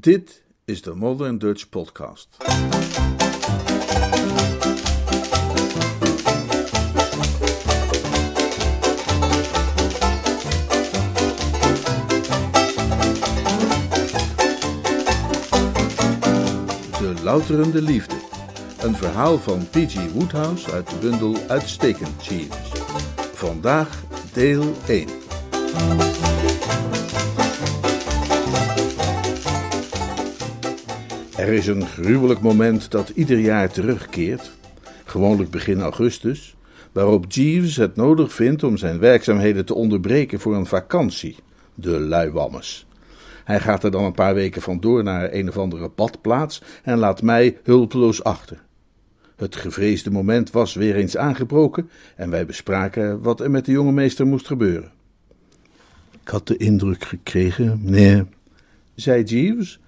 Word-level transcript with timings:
Dit 0.00 0.42
is 0.64 0.82
de 0.82 0.94
Modern 0.94 1.38
Dutch 1.38 1.68
Podcast. 1.68 2.36
De 16.98 17.14
Louterende 17.22 17.82
Liefde. 17.82 18.14
Een 18.80 18.94
verhaal 18.94 19.38
van 19.38 19.68
P.G. 19.70 20.12
Woodhouse 20.12 20.72
uit 20.72 20.90
de 20.90 20.96
bundel 20.96 21.36
Uitstekend 21.48 22.26
Jeeves. 22.26 22.72
Vandaag 23.32 24.02
deel 24.32 24.74
1. 24.86 25.08
Er 31.48 31.54
is 31.54 31.66
een 31.66 31.86
gruwelijk 31.86 32.40
moment 32.40 32.90
dat 32.90 33.08
ieder 33.08 33.38
jaar 33.38 33.70
terugkeert, 33.70 34.50
gewoonlijk 35.04 35.50
begin 35.50 35.80
augustus, 35.80 36.56
waarop 36.92 37.32
Jeeves 37.32 37.76
het 37.76 37.96
nodig 37.96 38.32
vindt 38.32 38.62
om 38.62 38.76
zijn 38.76 38.98
werkzaamheden 38.98 39.64
te 39.64 39.74
onderbreken 39.74 40.40
voor 40.40 40.54
een 40.54 40.66
vakantie, 40.66 41.36
de 41.74 42.00
luiwammes. 42.00 42.86
Hij 43.44 43.60
gaat 43.60 43.84
er 43.84 43.90
dan 43.90 44.04
een 44.04 44.12
paar 44.12 44.34
weken 44.34 44.62
vandoor 44.62 45.02
naar 45.02 45.32
een 45.32 45.48
of 45.48 45.58
andere 45.58 45.90
badplaats 45.94 46.62
en 46.82 46.98
laat 46.98 47.22
mij 47.22 47.58
hulpeloos 47.62 48.24
achter. 48.24 48.62
Het 49.36 49.56
gevreesde 49.56 50.10
moment 50.10 50.50
was 50.50 50.74
weer 50.74 50.96
eens 50.96 51.16
aangebroken 51.16 51.90
en 52.16 52.30
wij 52.30 52.46
bespraken 52.46 53.22
wat 53.22 53.40
er 53.40 53.50
met 53.50 53.64
de 53.64 53.72
jonge 53.72 53.92
meester 53.92 54.26
moest 54.26 54.46
gebeuren. 54.46 54.90
Ik 56.22 56.28
had 56.28 56.46
de 56.46 56.56
indruk 56.56 57.04
gekregen, 57.04 57.80
meneer, 57.82 58.26
zei 58.94 59.22
Jeeves, 59.22 59.80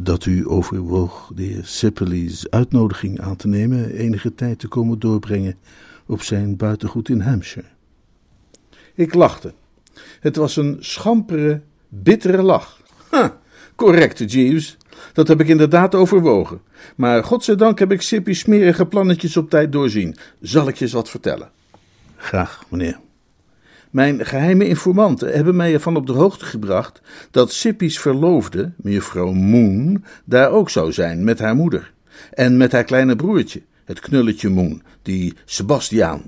dat 0.00 0.26
u 0.26 0.48
overwoog 0.48 1.32
de 1.34 1.42
heer 1.42 2.46
uitnodiging 2.50 3.20
aan 3.20 3.36
te 3.36 3.48
nemen 3.48 3.90
enige 3.90 4.34
tijd 4.34 4.58
te 4.58 4.68
komen 4.68 4.98
doorbrengen 4.98 5.56
op 6.06 6.22
zijn 6.22 6.56
buitengoed 6.56 7.08
in 7.08 7.20
Hampshire. 7.20 7.66
Ik 8.94 9.14
lachte. 9.14 9.52
Het 10.20 10.36
was 10.36 10.56
een 10.56 10.76
schampere, 10.80 11.62
bittere 11.88 12.42
lach. 12.42 12.80
Ha, 13.10 13.38
correcte, 13.74 14.24
Jeeves. 14.24 14.76
Dat 15.12 15.28
heb 15.28 15.40
ik 15.40 15.48
inderdaad 15.48 15.94
overwogen. 15.94 16.60
Maar 16.96 17.24
godzijdank 17.24 17.78
heb 17.78 17.92
ik 17.92 18.02
Sippy's 18.02 18.38
smerige 18.38 18.86
plannetjes 18.86 19.36
op 19.36 19.50
tijd 19.50 19.72
doorzien. 19.72 20.16
Zal 20.40 20.68
ik 20.68 20.76
je 20.76 20.84
eens 20.84 20.92
wat 20.92 21.10
vertellen? 21.10 21.50
Graag, 22.16 22.64
meneer. 22.68 22.98
Mijn 23.90 24.26
geheime 24.26 24.68
informanten 24.68 25.32
hebben 25.32 25.56
mij 25.56 25.72
ervan 25.72 25.96
op 25.96 26.06
de 26.06 26.12
hoogte 26.12 26.44
gebracht 26.44 27.00
dat 27.30 27.52
Sippy's 27.52 27.98
verloofde, 27.98 28.72
mevrouw 28.76 29.32
Moon, 29.32 30.04
daar 30.24 30.50
ook 30.50 30.70
zou 30.70 30.92
zijn 30.92 31.24
met 31.24 31.38
haar 31.38 31.54
moeder. 31.54 31.92
En 32.32 32.56
met 32.56 32.72
haar 32.72 32.84
kleine 32.84 33.16
broertje, 33.16 33.62
het 33.84 34.00
knulletje 34.00 34.48
Moon, 34.48 34.82
die 35.02 35.34
Sebastiaan. 35.44 36.22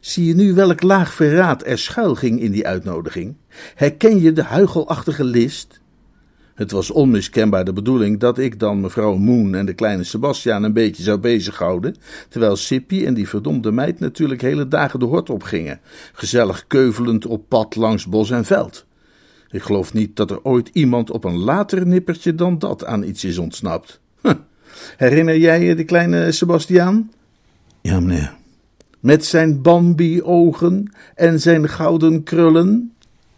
Zie 0.00 0.24
je 0.24 0.34
nu 0.34 0.54
welk 0.54 0.82
laag 0.82 1.14
verraad 1.14 1.66
er 1.66 1.78
schuil 1.78 2.14
ging 2.14 2.40
in 2.40 2.52
die 2.52 2.66
uitnodiging? 2.66 3.36
Herken 3.74 4.20
je 4.20 4.32
de 4.32 4.42
huichelachtige 4.42 5.24
list? 5.24 5.80
Het 6.54 6.70
was 6.70 6.90
onmiskenbaar 6.90 7.64
de 7.64 7.72
bedoeling 7.72 8.18
dat 8.18 8.38
ik 8.38 8.58
dan 8.58 8.80
mevrouw 8.80 9.16
Moon 9.16 9.54
en 9.54 9.66
de 9.66 9.74
kleine 9.74 10.04
Sebastiaan 10.04 10.62
een 10.62 10.72
beetje 10.72 11.02
zou 11.02 11.18
bezighouden, 11.18 11.96
terwijl 12.28 12.56
Sippy 12.56 13.04
en 13.04 13.14
die 13.14 13.28
verdomde 13.28 13.72
meid 13.72 14.00
natuurlijk 14.00 14.40
hele 14.40 14.68
dagen 14.68 14.98
de 14.98 15.04
hort 15.04 15.30
opgingen, 15.30 15.80
gezellig 16.12 16.66
keuvelend 16.66 17.26
op 17.26 17.48
pad 17.48 17.76
langs 17.76 18.06
bos 18.06 18.30
en 18.30 18.44
veld. 18.44 18.86
Ik 19.50 19.62
geloof 19.62 19.92
niet 19.92 20.16
dat 20.16 20.30
er 20.30 20.42
ooit 20.42 20.70
iemand 20.72 21.10
op 21.10 21.24
een 21.24 21.38
later 21.38 21.86
nippertje 21.86 22.34
dan 22.34 22.58
dat 22.58 22.84
aan 22.84 23.02
iets 23.02 23.24
is 23.24 23.38
ontsnapt. 23.38 24.00
Huh. 24.22 24.32
Herinner 24.96 25.38
jij 25.38 25.64
je 25.64 25.74
de 25.74 25.84
kleine 25.84 26.32
Sebastiaan? 26.32 27.10
Ja, 27.80 28.00
meneer. 28.00 28.34
Met 29.00 29.24
zijn 29.24 29.62
Bambi-ogen 29.62 30.92
en 31.14 31.40
zijn 31.40 31.68
gouden 31.68 32.22
krullen? 32.22 32.92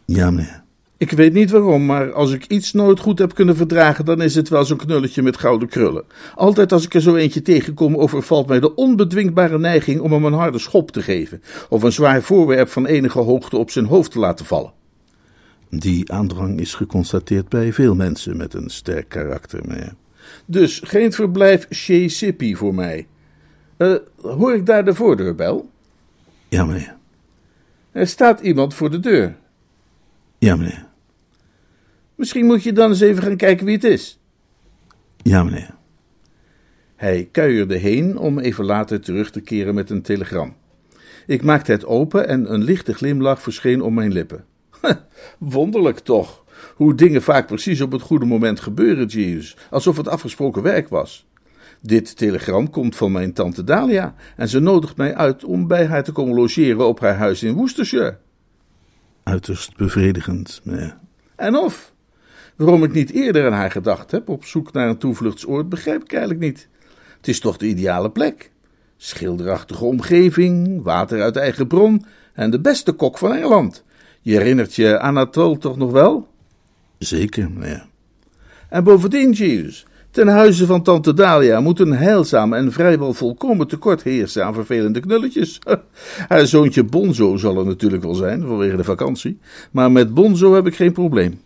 Ja, 0.04 0.30
meneer. 0.30 0.63
Ik 0.96 1.10
weet 1.10 1.32
niet 1.32 1.50
waarom, 1.50 1.86
maar 1.86 2.12
als 2.12 2.32
ik 2.32 2.46
iets 2.46 2.72
nooit 2.72 3.00
goed 3.00 3.18
heb 3.18 3.34
kunnen 3.34 3.56
verdragen, 3.56 4.04
dan 4.04 4.22
is 4.22 4.34
het 4.34 4.48
wel 4.48 4.64
zo'n 4.64 4.76
knulletje 4.76 5.22
met 5.22 5.36
gouden 5.36 5.68
krullen. 5.68 6.04
Altijd 6.34 6.72
als 6.72 6.84
ik 6.84 6.94
er 6.94 7.00
zo 7.00 7.14
eentje 7.14 7.42
tegenkom, 7.42 7.96
overvalt 7.96 8.46
mij 8.46 8.60
de 8.60 8.74
onbedwingbare 8.74 9.58
neiging 9.58 10.00
om 10.00 10.12
hem 10.12 10.24
een 10.24 10.32
harde 10.32 10.58
schop 10.58 10.90
te 10.90 11.02
geven, 11.02 11.42
of 11.68 11.82
een 11.82 11.92
zwaar 11.92 12.22
voorwerp 12.22 12.68
van 12.68 12.86
enige 12.86 13.18
hoogte 13.18 13.56
op 13.56 13.70
zijn 13.70 13.84
hoofd 13.84 14.10
te 14.10 14.18
laten 14.18 14.46
vallen. 14.46 14.72
Die 15.68 16.12
aandrang 16.12 16.60
is 16.60 16.74
geconstateerd 16.74 17.48
bij 17.48 17.72
veel 17.72 17.94
mensen 17.94 18.36
met 18.36 18.54
een 18.54 18.70
sterk 18.70 19.08
karakter, 19.08 19.60
meneer. 19.66 19.94
Dus 20.46 20.80
geen 20.84 21.12
verblijf 21.12 21.66
chez 21.70 22.16
Sippy 22.16 22.54
voor 22.54 22.74
mij. 22.74 23.06
Uh, 23.78 23.94
hoor 24.22 24.54
ik 24.54 24.66
daar 24.66 24.84
de 24.84 24.94
voordeurbel? 24.94 25.70
Ja, 26.48 26.64
meneer. 26.64 26.96
Er 27.92 28.06
staat 28.06 28.40
iemand 28.40 28.74
voor 28.74 28.90
de 28.90 29.00
deur. 29.00 29.36
Ja, 30.44 30.56
meneer. 30.56 30.86
Misschien 32.14 32.46
moet 32.46 32.62
je 32.62 32.72
dan 32.72 32.90
eens 32.90 33.00
even 33.00 33.22
gaan 33.22 33.36
kijken 33.36 33.66
wie 33.66 33.74
het 33.74 33.84
is. 33.84 34.20
Ja, 35.16 35.44
meneer. 35.44 35.74
Hij 36.96 37.28
kuierde 37.32 37.76
heen 37.76 38.18
om 38.18 38.38
even 38.38 38.64
later 38.64 39.00
terug 39.00 39.30
te 39.30 39.40
keren 39.40 39.74
met 39.74 39.90
een 39.90 40.02
telegram. 40.02 40.56
Ik 41.26 41.42
maakte 41.42 41.72
het 41.72 41.86
open 41.86 42.28
en 42.28 42.52
een 42.52 42.62
lichte 42.62 42.94
glimlach 42.94 43.42
verscheen 43.42 43.82
om 43.82 43.94
mijn 43.94 44.12
lippen. 44.12 44.44
Wonderlijk 45.38 45.98
toch, 45.98 46.44
hoe 46.74 46.94
dingen 46.94 47.22
vaak 47.22 47.46
precies 47.46 47.80
op 47.80 47.92
het 47.92 48.02
goede 48.02 48.26
moment 48.26 48.60
gebeuren, 48.60 49.06
Jeeves, 49.06 49.56
alsof 49.70 49.96
het 49.96 50.08
afgesproken 50.08 50.62
werk 50.62 50.88
was. 50.88 51.26
Dit 51.80 52.16
telegram 52.16 52.70
komt 52.70 52.96
van 52.96 53.12
mijn 53.12 53.32
tante 53.32 53.64
Dalia 53.64 54.14
en 54.36 54.48
ze 54.48 54.60
nodigt 54.60 54.96
mij 54.96 55.14
uit 55.14 55.44
om 55.44 55.66
bij 55.66 55.86
haar 55.86 56.04
te 56.04 56.12
komen 56.12 56.34
logeren 56.34 56.86
op 56.86 57.00
haar 57.00 57.16
huis 57.16 57.42
in 57.42 57.54
Worcestershire. 57.54 58.18
Uiterst 59.24 59.76
bevredigend, 59.76 60.60
meneer. 60.64 60.98
En 61.36 61.56
of? 61.56 61.92
Waarom 62.56 62.84
ik 62.84 62.92
niet 62.92 63.10
eerder 63.10 63.46
aan 63.46 63.52
haar 63.52 63.70
gedacht 63.70 64.10
heb, 64.10 64.28
op 64.28 64.44
zoek 64.44 64.72
naar 64.72 64.88
een 64.88 64.98
toevluchtsoord, 64.98 65.68
begrijp 65.68 66.02
ik 66.02 66.12
eigenlijk 66.12 66.42
niet. 66.42 66.68
Het 67.16 67.28
is 67.28 67.40
toch 67.40 67.56
de 67.56 67.66
ideale 67.66 68.10
plek. 68.10 68.50
Schilderachtige 68.96 69.84
omgeving, 69.84 70.82
water 70.82 71.22
uit 71.22 71.36
eigen 71.36 71.66
bron 71.66 72.04
en 72.32 72.50
de 72.50 72.60
beste 72.60 72.92
kok 72.92 73.18
van 73.18 73.34
Engeland. 73.34 73.84
Je 74.20 74.32
herinnert 74.32 74.74
je 74.74 74.98
Anatole 74.98 75.58
toch 75.58 75.76
nog 75.76 75.90
wel? 75.90 76.28
Zeker, 76.98 77.50
meneer. 77.50 77.86
En 78.68 78.84
bovendien, 78.84 79.32
Jeeves, 79.32 79.86
ten 80.14 80.28
huize 80.28 80.66
van 80.66 80.82
tante 80.82 81.14
Dalia 81.14 81.60
moet 81.60 81.80
een 81.80 81.92
heilzaam 81.92 82.52
en 82.52 82.72
vrijwel 82.72 83.12
volkomen 83.12 83.66
tekort 83.66 84.02
heersen 84.02 84.44
aan 84.44 84.54
vervelende 84.54 85.00
knulletjes. 85.00 85.58
Haar 86.28 86.46
zoontje 86.46 86.84
Bonzo 86.84 87.36
zal 87.36 87.58
er 87.58 87.64
natuurlijk 87.64 88.02
wel 88.02 88.14
zijn, 88.14 88.42
vanwege 88.42 88.76
de 88.76 88.84
vakantie, 88.84 89.38
maar 89.70 89.92
met 89.92 90.14
Bonzo 90.14 90.54
heb 90.54 90.66
ik 90.66 90.74
geen 90.74 90.92
probleem. 90.92 91.40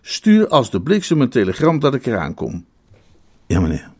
Stuur 0.00 0.48
als 0.48 0.70
de 0.70 0.80
bliksem 0.80 1.20
een 1.20 1.28
telegram 1.28 1.78
dat 1.78 1.94
ik 1.94 2.06
eraan 2.06 2.34
kom. 2.34 2.64
Ja, 3.46 3.60
meneer. 3.60 3.90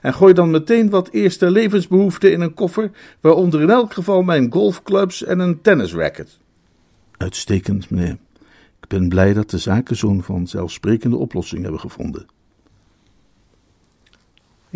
En 0.00 0.14
gooi 0.14 0.34
dan 0.34 0.50
meteen 0.50 0.90
wat 0.90 1.08
eerste 1.08 1.50
levensbehoeften 1.50 2.32
in 2.32 2.40
een 2.40 2.54
koffer, 2.54 2.90
waaronder 3.20 3.60
in 3.60 3.70
elk 3.70 3.92
geval 3.92 4.22
mijn 4.22 4.52
golfclubs 4.52 5.24
en 5.24 5.38
een 5.38 5.60
tennisracket. 5.60 6.38
Uitstekend, 7.16 7.90
meneer. 7.90 8.16
Ik 8.80 8.88
ben 8.88 9.08
blij 9.08 9.32
dat 9.32 9.50
de 9.50 9.58
zaken 9.58 9.96
zo'n 9.96 10.22
vanzelfsprekende 10.22 11.16
oplossing 11.16 11.62
hebben 11.62 11.80
gevonden. 11.80 12.26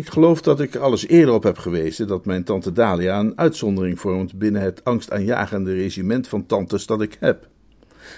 Ik 0.03 0.09
geloof 0.09 0.41
dat 0.41 0.59
ik 0.59 0.75
alles 0.75 1.07
eerder 1.07 1.33
op 1.33 1.43
heb 1.43 1.57
gewezen 1.57 2.07
dat 2.07 2.25
mijn 2.25 2.43
tante 2.43 2.71
Dalia 2.71 3.19
een 3.19 3.37
uitzondering 3.37 3.99
vormt 3.99 4.33
binnen 4.37 4.61
het 4.61 4.83
angstaanjagende 4.83 5.73
regiment 5.73 6.27
van 6.27 6.45
tantes 6.45 6.85
dat 6.85 7.01
ik 7.01 7.17
heb. 7.19 7.47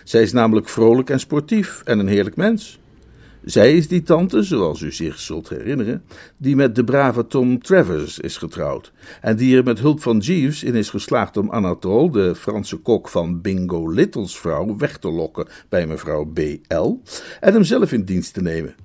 Zij 0.03 0.22
is 0.22 0.31
namelijk 0.31 0.69
vrolijk 0.69 1.09
en 1.09 1.19
sportief 1.19 1.81
en 1.84 2.00
een 2.00 2.07
heerlijk 2.07 2.35
mens. 2.35 2.79
Zij 3.44 3.78
is 3.78 3.88
die 3.88 4.01
tante, 4.01 4.44
zoals 4.44 4.81
u 4.81 4.91
zich 4.91 5.19
zult 5.19 5.50
herinneren, 5.50 6.04
die 6.38 6.56
met 6.56 6.75
de 6.75 6.83
brave 6.83 7.27
Tom 7.27 7.62
Travers 7.62 8.19
is 8.19 8.38
getrouwd 8.38 8.92
en 9.21 9.36
die 9.36 9.57
er 9.57 9.63
met 9.63 9.80
hulp 9.80 10.01
van 10.01 10.18
Jeeves 10.18 10.63
in 10.63 10.75
is 10.75 10.89
geslaagd 10.89 11.38
om 11.38 11.51
Anatole, 11.51 12.12
de 12.12 12.36
Franse 12.36 12.77
kok 12.77 13.10
van 13.10 13.42
Bingo 13.42 13.89
Littles 13.89 14.38
vrouw, 14.39 14.77
weg 14.77 14.98
te 14.98 15.10
lokken 15.10 15.48
bij 15.69 15.88
mevrouw 15.88 16.25
B.L. 16.25 17.01
en 17.39 17.54
hem 17.54 17.63
zelf 17.63 17.92
in 17.92 18.04
dienst 18.04 18.33
te 18.33 18.42
nemen. 18.42 18.75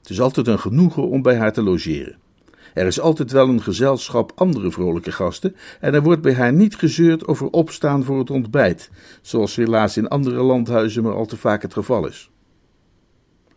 Het 0.00 0.10
is 0.10 0.20
altijd 0.20 0.46
een 0.46 0.60
genoegen 0.60 1.08
om 1.08 1.22
bij 1.22 1.36
haar 1.36 1.52
te 1.52 1.62
logeren. 1.62 2.26
Er 2.78 2.86
is 2.86 3.00
altijd 3.00 3.32
wel 3.32 3.48
een 3.48 3.62
gezelschap 3.62 4.32
andere 4.34 4.70
vrolijke 4.70 5.12
gasten 5.12 5.56
en 5.80 5.94
er 5.94 6.02
wordt 6.02 6.22
bij 6.22 6.34
haar 6.34 6.52
niet 6.52 6.76
gezeurd 6.76 7.26
over 7.26 7.50
opstaan 7.50 8.04
voor 8.04 8.18
het 8.18 8.30
ontbijt, 8.30 8.90
zoals 9.22 9.56
helaas 9.56 9.96
in 9.96 10.08
andere 10.08 10.42
landhuizen 10.42 11.02
maar 11.02 11.14
al 11.14 11.26
te 11.26 11.36
vaak 11.36 11.62
het 11.62 11.72
geval 11.72 12.06
is. 12.06 12.30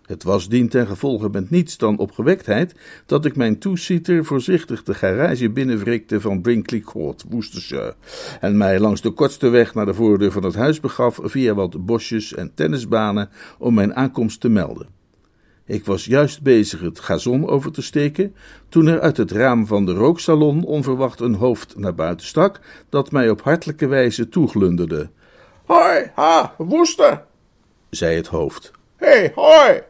Het 0.02 0.24
was 0.24 0.50
dien 0.50 0.70
ten 0.70 0.88
gevolge 0.88 1.30
met 1.30 1.50
niets 1.50 1.78
dan 1.78 1.98
opgewektheid 1.98 2.76
dat 3.06 3.26
ik 3.26 3.36
mijn 3.36 3.60
toesieter 3.60 4.26
voorzichtig 4.26 4.84
de 4.84 4.94
garage 4.94 5.50
binnenwrikte 5.50 6.22
van 6.22 6.42
Brinkley 6.42 6.80
Court, 6.80 7.26
Worcestershire, 7.30 7.96
en 8.40 8.58
mij 8.58 8.80
langs 8.80 9.02
de 9.02 9.12
kortste 9.12 9.50
weg 9.50 9.74
naar 9.74 9.86
de 9.86 9.94
voordeur 9.94 10.32
van 10.32 10.44
het 10.44 10.56
huis 10.56 10.80
begaf 10.80 11.20
via 11.24 11.54
wat 11.54 11.86
bosjes 11.86 12.34
en 12.34 12.52
tennisbanen 12.54 13.30
om 13.58 13.74
mijn 13.74 13.96
aankomst 13.96 14.40
te 14.40 14.50
melden. 14.50 15.01
Ik 15.72 15.86
was 15.86 16.06
juist 16.06 16.42
bezig 16.42 16.80
het 16.80 17.00
gazon 17.00 17.48
over 17.48 17.72
te 17.72 17.82
steken, 17.82 18.36
toen 18.70 18.88
er 18.88 19.00
uit 19.00 19.18
het 19.18 19.32
raam 19.32 19.68
van 19.68 19.86
de 19.86 19.94
rooksalon 19.94 20.64
onverwacht 20.64 21.20
een 21.20 21.34
hoofd 21.34 21.78
naar 21.78 21.96
buiten 21.96 22.28
stak, 22.28 22.60
dat 22.90 23.12
mij 23.12 23.30
op 23.30 23.42
hartelijke 23.42 23.88
wijze 23.88 24.30
toeglunderde. 24.30 25.10
Hoi, 25.66 26.12
ha, 26.16 26.56
woester, 26.58 27.24
zei 27.90 28.16
het 28.16 28.28
hoofd. 28.28 28.72
Hé, 28.96 29.08
hey, 29.08 29.32
hoi. 29.36 29.82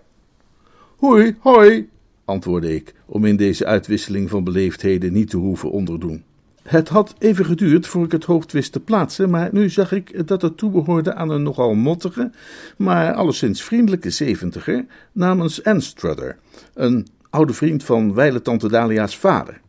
Hoi, 0.97 1.35
hoi, 1.39 1.89
antwoordde 2.25 2.75
ik, 2.75 2.93
om 3.05 3.25
in 3.25 3.35
deze 3.35 3.65
uitwisseling 3.65 4.29
van 4.29 4.43
beleefdheden 4.43 5.13
niet 5.13 5.29
te 5.29 5.37
hoeven 5.37 5.71
onderdoen. 5.71 6.23
Het 6.63 6.89
had 6.89 7.13
even 7.17 7.45
geduurd 7.45 7.87
voor 7.87 8.05
ik 8.05 8.11
het 8.11 8.23
hoofd 8.23 8.51
wist 8.51 8.71
te 8.71 8.79
plaatsen, 8.79 9.29
maar 9.29 9.49
nu 9.51 9.69
zag 9.69 9.91
ik 9.91 10.27
dat 10.27 10.41
het 10.41 10.57
toebehoorde 10.57 11.13
aan 11.13 11.29
een 11.29 11.43
nogal 11.43 11.73
mottige, 11.73 12.31
maar 12.77 13.13
alleszins 13.13 13.63
vriendelijke 13.63 14.09
zeventiger 14.09 14.85
namens 15.11 15.63
Anstruther, 15.63 16.37
een 16.73 17.07
oude 17.29 17.53
vriend 17.53 17.83
van 17.83 18.13
wijle 18.13 18.41
tante 18.41 18.69
Dalia's 18.69 19.17
vader. 19.17 19.61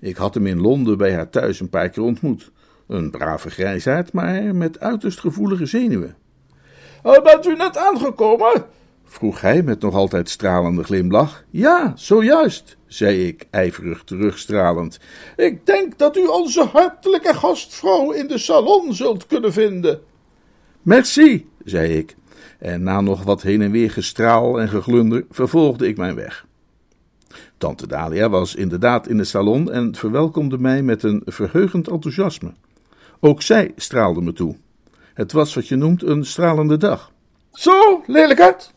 Ik 0.00 0.16
had 0.16 0.34
hem 0.34 0.46
in 0.46 0.60
Londen 0.60 0.98
bij 0.98 1.14
haar 1.14 1.30
thuis 1.30 1.60
een 1.60 1.68
paar 1.68 1.88
keer 1.88 2.02
ontmoet. 2.02 2.50
Een 2.86 3.10
brave 3.10 3.50
grijsaard, 3.50 4.12
maar 4.12 4.54
met 4.54 4.80
uiterst 4.80 5.20
gevoelige 5.20 5.66
zenuwen. 5.66 6.16
Oh, 7.02 7.22
bent 7.22 7.46
u 7.46 7.56
net 7.56 7.76
aangekomen? 7.76 8.64
Vroeg 9.04 9.40
hij 9.40 9.62
met 9.62 9.80
nog 9.80 9.94
altijd 9.94 10.28
stralende 10.28 10.84
glimlach. 10.84 11.44
Ja, 11.50 11.92
zojuist, 11.96 12.76
zei 12.86 13.26
ik, 13.26 13.46
ijverig 13.50 14.02
terugstralend. 14.04 14.98
Ik 15.36 15.66
denk 15.66 15.98
dat 15.98 16.16
u 16.16 16.26
onze 16.26 16.64
hartelijke 16.64 17.34
gastvrouw 17.34 18.10
in 18.10 18.26
de 18.26 18.38
salon 18.38 18.94
zult 18.94 19.26
kunnen 19.26 19.52
vinden. 19.52 20.00
Merci, 20.82 21.48
zei 21.64 21.92
ik, 21.98 22.16
en 22.58 22.82
na 22.82 23.00
nog 23.00 23.22
wat 23.22 23.42
heen 23.42 23.62
en 23.62 23.70
weer 23.70 23.90
gestraal 23.90 24.60
en 24.60 24.68
geglunder 24.68 25.24
vervolgde 25.30 25.88
ik 25.88 25.96
mijn 25.96 26.14
weg. 26.14 26.46
Tante 27.58 27.86
Dalia 27.86 28.28
was 28.28 28.54
inderdaad 28.54 29.08
in 29.08 29.16
de 29.16 29.24
salon 29.24 29.72
en 29.72 29.94
verwelkomde 29.94 30.58
mij 30.58 30.82
met 30.82 31.02
een 31.02 31.22
verheugend 31.24 31.88
enthousiasme. 31.88 32.52
Ook 33.20 33.42
zij 33.42 33.72
straalde 33.76 34.20
me 34.20 34.32
toe. 34.32 34.56
Het 35.14 35.32
was 35.32 35.54
wat 35.54 35.68
je 35.68 35.76
noemt 35.76 36.02
een 36.02 36.24
stralende 36.24 36.76
dag. 36.76 37.12
Zo, 37.52 38.02
lelijkheid, 38.06 38.73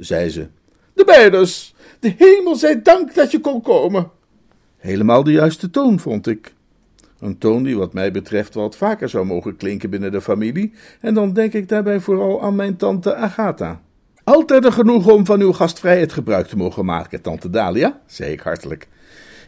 zei 0.00 0.28
ze. 0.28 0.48
De 0.92 1.04
beiders, 1.04 1.74
de 2.00 2.14
hemel 2.18 2.56
zij 2.56 2.82
dank 2.82 3.14
dat 3.14 3.30
je 3.30 3.40
kon 3.40 3.62
komen. 3.62 4.10
Helemaal 4.76 5.24
de 5.24 5.32
juiste 5.32 5.70
toon, 5.70 6.00
vond 6.00 6.26
ik. 6.26 6.54
Een 7.20 7.38
toon 7.38 7.62
die 7.62 7.76
wat 7.76 7.92
mij 7.92 8.12
betreft 8.12 8.54
wat 8.54 8.76
vaker 8.76 9.08
zou 9.08 9.26
mogen 9.26 9.56
klinken 9.56 9.90
binnen 9.90 10.12
de 10.12 10.20
familie, 10.20 10.72
en 11.00 11.14
dan 11.14 11.32
denk 11.32 11.52
ik 11.52 11.68
daarbij 11.68 12.00
vooral 12.00 12.42
aan 12.42 12.54
mijn 12.54 12.76
tante 12.76 13.14
Agatha. 13.14 13.80
Altijd 14.24 14.64
er 14.64 14.72
genoeg 14.72 15.08
om 15.08 15.26
van 15.26 15.40
uw 15.40 15.52
gastvrijheid 15.52 16.12
gebruik 16.12 16.46
te 16.46 16.56
mogen 16.56 16.84
maken, 16.84 17.20
tante 17.20 17.50
Dalia, 17.50 18.00
zei 18.06 18.32
ik 18.32 18.40
hartelijk. 18.40 18.88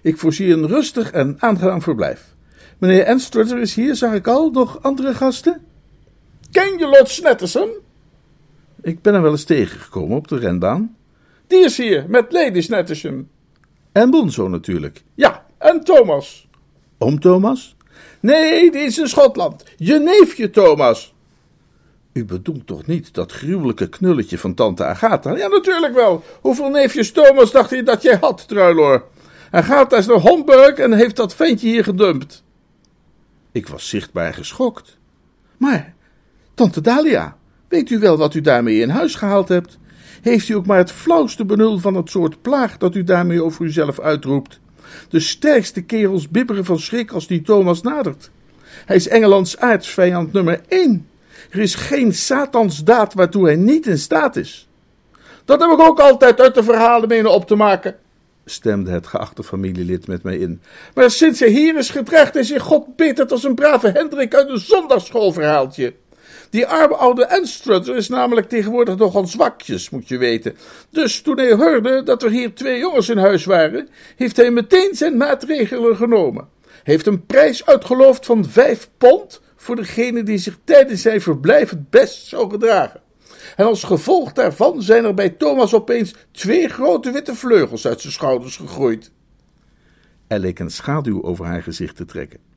Ik 0.03 0.19
voorzie 0.19 0.53
een 0.53 0.67
rustig 0.67 1.11
en 1.11 1.37
aangenaam 1.39 1.83
verblijf. 1.83 2.35
Meneer 2.79 3.07
Anstrutter 3.07 3.59
is 3.59 3.75
hier, 3.75 3.95
zag 3.95 4.15
ik 4.15 4.27
al. 4.27 4.51
Nog 4.51 4.83
andere 4.83 5.15
gasten? 5.15 5.61
Ken 6.51 6.79
je 6.79 6.87
Lord 6.87 7.09
Snetterson? 7.09 7.71
Ik 8.83 9.03
ben 9.03 9.13
hem 9.13 9.23
wel 9.23 9.31
eens 9.31 9.45
tegengekomen 9.45 10.17
op 10.17 10.29
de 10.29 10.39
renbaan. 10.39 10.97
Die 11.47 11.65
is 11.65 11.77
hier, 11.77 12.05
met 12.09 12.33
Lady 12.33 12.61
Snetterson. 12.61 13.29
En 13.93 14.11
Bonzo 14.11 14.49
natuurlijk. 14.49 15.03
Ja, 15.15 15.47
en 15.59 15.85
Thomas. 15.85 16.49
Oom 16.99 17.21
Thomas? 17.21 17.77
Nee, 18.21 18.71
die 18.71 18.81
is 18.81 18.99
in 18.99 19.09
Schotland. 19.09 19.65
Je 19.77 19.99
neefje 19.99 20.51
Thomas. 20.51 21.15
U 22.13 22.25
bedoelt 22.25 22.67
toch 22.67 22.87
niet 22.87 23.15
dat 23.15 23.33
gruwelijke 23.33 23.89
knulletje 23.89 24.39
van 24.39 24.55
tante 24.55 24.85
Agatha? 24.85 25.37
Ja, 25.37 25.49
natuurlijk 25.49 25.95
wel. 25.95 26.25
Hoeveel 26.41 26.69
neefjes 26.69 27.13
Thomas 27.13 27.51
dacht 27.51 27.71
hij 27.71 27.83
dat 27.83 28.03
jij 28.03 28.17
had, 28.21 28.49
Truiloor? 28.49 29.05
Agatha 29.51 29.97
is 29.97 30.07
naar 30.07 30.17
Homburg 30.17 30.75
en 30.77 30.93
heeft 30.93 31.17
dat 31.17 31.35
ventje 31.35 31.69
hier 31.69 31.85
gedumpt. 31.85 32.45
Ik 33.53 33.69
was 33.69 33.89
zichtbaar 33.89 34.35
geschokt. 34.35 34.99
Maar, 35.57 35.95
tante 36.55 36.81
Dalia, 36.81 37.37
weet 37.73 37.91
u 37.91 37.99
wel 37.99 38.17
wat 38.17 38.35
u 38.35 38.41
daarmee 38.41 38.81
in 38.81 38.89
huis 38.89 39.15
gehaald 39.15 39.49
hebt? 39.49 39.79
Heeft 40.23 40.49
u 40.49 40.55
ook 40.55 40.67
maar 40.67 40.79
het 40.79 40.93
flauwste 40.93 41.45
benul 41.45 41.79
van 41.79 41.95
het 41.95 42.11
soort 42.11 42.43
plaag 42.43 42.79
dat 42.79 42.95
u 42.95 43.05
daarmee 43.05 43.43
over 43.43 43.65
uzelf 43.65 44.01
uitroept? 44.01 44.61
De 45.09 45.21
sterkste 45.21 45.83
kerels 45.83 46.29
bibberen 46.29 46.65
van 46.65 46.79
schrik 46.79 47.13
als 47.13 47.27
die 47.27 47.43
Thomas 47.43 47.83
nadert. 47.83 48.31
Hij 48.85 48.97
is 48.97 49.09
Engelands 49.09 49.59
aardsvijand 49.59 50.33
nummer 50.33 50.61
één. 50.69 51.09
Er 51.51 51.61
is 51.61 51.75
geen 51.75 52.15
satansdaad 52.15 53.15
waartoe 53.15 53.45
hij 53.45 53.57
niet 53.57 53.87
in 53.87 53.99
staat 53.99 54.37
is. 54.37 54.69
Dat 55.45 55.61
heb 55.61 55.71
ik 55.71 55.81
ook 55.81 56.01
altijd 56.01 56.41
uit 56.41 56.55
de 56.55 56.63
verhalen 56.63 57.09
menen 57.09 57.33
op 57.33 57.47
te 57.47 57.55
maken, 57.55 57.97
stemde 58.45 58.91
het 58.91 59.07
geachte 59.07 59.43
familielid 59.43 60.07
met 60.07 60.23
mij 60.23 60.37
in. 60.37 60.61
Maar 60.95 61.11
sinds 61.11 61.41
hij 61.41 61.49
hier 61.49 61.79
is 61.79 61.91
gedreigd, 61.91 62.37
is 62.37 62.49
hij 62.49 62.59
God 62.59 62.97
betert 62.97 63.33
als 63.33 63.45
een 63.45 63.55
brave 63.55 63.91
Hendrik 63.91 64.35
uit 64.35 64.49
een 64.49 64.59
zondagsschoolverhaaltje. 64.59 65.95
Die 66.53 66.67
arme 66.67 66.95
oude 66.95 67.29
Anstrutter 67.29 67.97
is 67.97 68.09
namelijk 68.09 68.49
tegenwoordig 68.49 68.97
nogal 68.97 69.27
zwakjes, 69.27 69.91
moet 69.91 70.09
je 70.09 70.19
weten. 70.19 70.57
Dus 70.91 71.21
toen 71.21 71.39
hij 71.39 71.53
hoorde 71.53 72.03
dat 72.03 72.23
er 72.23 72.31
hier 72.31 72.55
twee 72.55 72.79
jongens 72.79 73.09
in 73.09 73.19
huis 73.19 73.45
waren, 73.45 73.89
heeft 74.17 74.37
hij 74.37 74.51
meteen 74.51 74.95
zijn 74.95 75.17
maatregelen 75.17 75.97
genomen. 75.97 76.49
Heeft 76.83 77.07
een 77.07 77.27
prijs 77.27 77.67
uitgeloofd 77.67 78.27
van 78.27 78.45
vijf 78.45 78.91
pond 78.99 79.41
voor 79.57 79.77
degene 79.77 80.23
die 80.23 80.39
zich 80.39 80.59
tijdens 80.65 81.03
zijn 81.03 81.21
verblijf 81.21 81.71
het 81.71 81.91
best 81.91 82.27
zou 82.27 82.51
gedragen. 82.51 83.01
En 83.57 83.67
als 83.67 83.85
gevolg 83.85 84.33
daarvan 84.33 84.83
zijn 84.83 85.05
er 85.05 85.15
bij 85.15 85.31
Thomas 85.31 85.75
opeens 85.75 86.15
twee 86.31 86.69
grote 86.69 87.11
witte 87.11 87.35
vleugels 87.35 87.87
uit 87.87 88.01
zijn 88.01 88.13
schouders 88.13 88.57
gegroeid. 88.57 89.11
Er 90.27 90.39
leek 90.39 90.59
een 90.59 90.71
schaduw 90.71 91.23
over 91.23 91.45
haar 91.45 91.63
gezicht 91.63 91.97
te 91.97 92.05
trekken. 92.05 92.52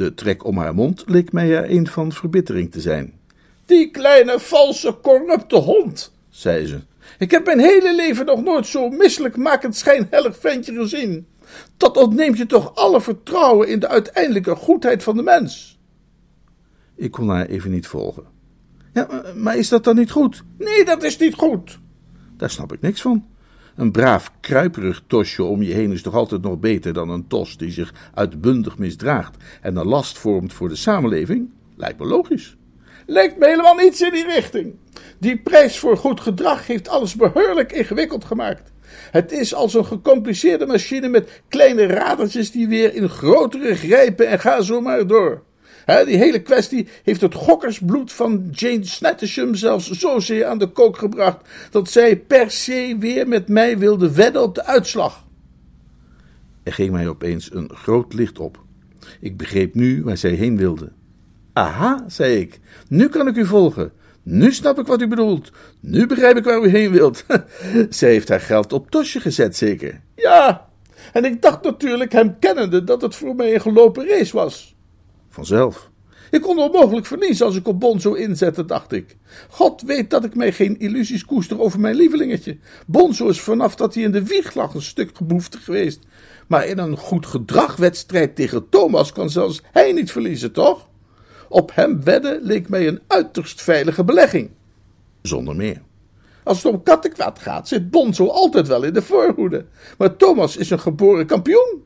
De 0.00 0.14
trek 0.14 0.44
om 0.44 0.56
haar 0.56 0.74
mond 0.74 1.04
leek 1.06 1.32
mij 1.32 1.56
er 1.56 1.70
een 1.70 1.86
van 1.86 2.12
verbittering 2.12 2.70
te 2.70 2.80
zijn. 2.80 3.12
Die 3.64 3.90
kleine, 3.90 4.40
valse, 4.40 4.98
corrupte 5.02 5.56
hond, 5.56 6.12
zei 6.28 6.66
ze. 6.66 6.80
Ik 7.18 7.30
heb 7.30 7.44
mijn 7.44 7.58
hele 7.58 7.94
leven 7.94 8.26
nog 8.26 8.42
nooit 8.42 8.66
zo'n 8.66 8.96
misselijkmakend 8.96 9.76
schijnhellig 9.76 10.38
ventje 10.38 10.74
gezien. 10.74 11.26
Dat 11.76 11.96
ontneemt 11.96 12.38
je 12.38 12.46
toch 12.46 12.74
alle 12.74 13.00
vertrouwen 13.00 13.68
in 13.68 13.78
de 13.78 13.88
uiteindelijke 13.88 14.54
goedheid 14.54 15.02
van 15.02 15.16
de 15.16 15.22
mens. 15.22 15.78
Ik 16.94 17.10
kon 17.10 17.28
haar 17.28 17.46
even 17.46 17.70
niet 17.70 17.86
volgen. 17.86 18.24
Ja, 18.92 19.22
maar 19.36 19.56
is 19.56 19.68
dat 19.68 19.84
dan 19.84 19.96
niet 19.96 20.10
goed? 20.10 20.42
Nee, 20.58 20.84
dat 20.84 21.02
is 21.02 21.18
niet 21.18 21.34
goed. 21.34 21.78
Daar 22.36 22.50
snap 22.50 22.72
ik 22.72 22.80
niks 22.80 23.00
van. 23.00 23.26
Een 23.80 23.92
braaf, 23.92 24.32
kruiperig 24.40 25.02
tosje 25.06 25.44
om 25.44 25.62
je 25.62 25.72
heen 25.72 25.92
is 25.92 26.02
toch 26.02 26.14
altijd 26.14 26.42
nog 26.42 26.58
beter 26.58 26.92
dan 26.92 27.10
een 27.10 27.26
tos 27.26 27.56
die 27.56 27.70
zich 27.70 27.94
uitbundig 28.14 28.78
misdraagt 28.78 29.36
en 29.60 29.76
een 29.76 29.86
last 29.86 30.18
vormt 30.18 30.52
voor 30.52 30.68
de 30.68 30.76
samenleving? 30.76 31.52
Lijkt 31.76 31.98
me 31.98 32.04
logisch. 32.04 32.56
Lijkt 33.06 33.38
me 33.38 33.46
helemaal 33.46 33.74
niets 33.74 34.00
in 34.00 34.12
die 34.12 34.26
richting. 34.26 34.74
Die 35.18 35.38
prijs 35.38 35.78
voor 35.78 35.96
goed 35.96 36.20
gedrag 36.20 36.66
heeft 36.66 36.88
alles 36.88 37.14
behoorlijk 37.14 37.72
ingewikkeld 37.72 38.24
gemaakt. 38.24 38.72
Het 39.10 39.32
is 39.32 39.54
als 39.54 39.74
een 39.74 39.86
gecompliceerde 39.86 40.66
machine 40.66 41.08
met 41.08 41.42
kleine 41.48 41.86
radertjes 41.86 42.50
die 42.50 42.68
weer 42.68 42.94
in 42.94 43.08
grotere 43.08 43.74
grijpen 43.74 44.28
en 44.28 44.38
ga 44.38 44.62
zo 44.62 44.80
maar 44.80 45.06
door 45.06 45.42
die 45.86 46.16
hele 46.16 46.42
kwestie 46.42 46.88
heeft 47.02 47.20
het 47.20 47.34
gokkersbloed 47.34 48.12
van 48.12 48.48
Jane 48.52 48.84
Snattisham 48.84 49.54
zelfs 49.54 49.90
zozeer 49.90 50.46
aan 50.46 50.58
de 50.58 50.68
kook 50.68 50.98
gebracht 50.98 51.48
dat 51.70 51.90
zij 51.90 52.16
per 52.16 52.50
se 52.50 52.96
weer 52.98 53.28
met 53.28 53.48
mij 53.48 53.78
wilde 53.78 54.12
wedden 54.12 54.42
op 54.42 54.54
de 54.54 54.64
uitslag. 54.64 55.24
Er 56.62 56.72
ging 56.72 56.90
mij 56.90 57.08
opeens 57.08 57.54
een 57.54 57.70
groot 57.74 58.12
licht 58.12 58.38
op. 58.38 58.62
Ik 59.20 59.36
begreep 59.36 59.74
nu 59.74 60.02
waar 60.02 60.16
zij 60.16 60.30
heen 60.30 60.56
wilde. 60.56 60.92
Aha, 61.52 62.04
zei 62.08 62.40
ik, 62.40 62.60
nu 62.88 63.08
kan 63.08 63.28
ik 63.28 63.36
u 63.36 63.46
volgen. 63.46 63.92
Nu 64.22 64.52
snap 64.52 64.78
ik 64.78 64.86
wat 64.86 65.00
u 65.00 65.08
bedoelt. 65.08 65.50
Nu 65.80 66.06
begrijp 66.06 66.36
ik 66.36 66.44
waar 66.44 66.62
u 66.62 66.68
heen 66.68 66.90
wilt. 66.90 67.24
Zij 67.88 68.10
heeft 68.10 68.28
haar 68.28 68.40
geld 68.40 68.72
op 68.72 68.90
tosje 68.90 69.20
gezet, 69.20 69.56
zeker? 69.56 70.00
Ja, 70.14 70.68
en 71.12 71.24
ik 71.24 71.42
dacht 71.42 71.62
natuurlijk, 71.62 72.12
hem 72.12 72.38
kennende, 72.38 72.84
dat 72.84 73.02
het 73.02 73.14
voor 73.14 73.34
mij 73.34 73.54
een 73.54 73.60
gelopen 73.60 74.08
race 74.08 74.36
was. 74.36 74.76
Vanzelf. 75.30 75.90
Ik 76.30 76.40
kon 76.40 76.58
onmogelijk 76.58 77.06
verliezen 77.06 77.46
als 77.46 77.56
ik 77.56 77.68
op 77.68 77.80
Bonzo 77.80 78.12
inzette, 78.12 78.64
dacht 78.64 78.92
ik. 78.92 79.16
God 79.48 79.82
weet 79.82 80.10
dat 80.10 80.24
ik 80.24 80.34
mij 80.34 80.52
geen 80.52 80.78
illusies 80.78 81.24
koester 81.24 81.60
over 81.60 81.80
mijn 81.80 81.94
lievelingetje. 81.94 82.58
Bonzo 82.86 83.28
is 83.28 83.40
vanaf 83.40 83.76
dat 83.76 83.94
hij 83.94 84.02
in 84.02 84.12
de 84.12 84.24
wieg 84.24 84.54
lag 84.54 84.74
een 84.74 84.82
stuk 84.82 85.16
geboefte 85.16 85.58
geweest. 85.58 86.00
Maar 86.46 86.66
in 86.66 86.78
een 86.78 86.96
goed 86.96 87.26
gedragwedstrijd 87.26 88.36
tegen 88.36 88.68
Thomas 88.68 89.12
kan 89.12 89.30
zelfs 89.30 89.62
hij 89.72 89.92
niet 89.92 90.12
verliezen, 90.12 90.52
toch? 90.52 90.88
Op 91.48 91.74
hem 91.74 92.04
wedden 92.04 92.42
leek 92.42 92.68
mij 92.68 92.88
een 92.88 93.00
uiterst 93.06 93.62
veilige 93.62 94.04
belegging. 94.04 94.50
Zonder 95.22 95.56
meer. 95.56 95.82
Als 96.44 96.62
het 96.62 96.72
om 96.72 96.82
kattenkwaad 96.82 97.38
gaat, 97.38 97.68
zit 97.68 97.90
Bonzo 97.90 98.26
altijd 98.26 98.68
wel 98.68 98.82
in 98.82 98.92
de 98.92 99.02
voorhoede. 99.02 99.66
Maar 99.98 100.16
Thomas 100.16 100.56
is 100.56 100.70
een 100.70 100.80
geboren 100.80 101.26
kampioen. 101.26 101.84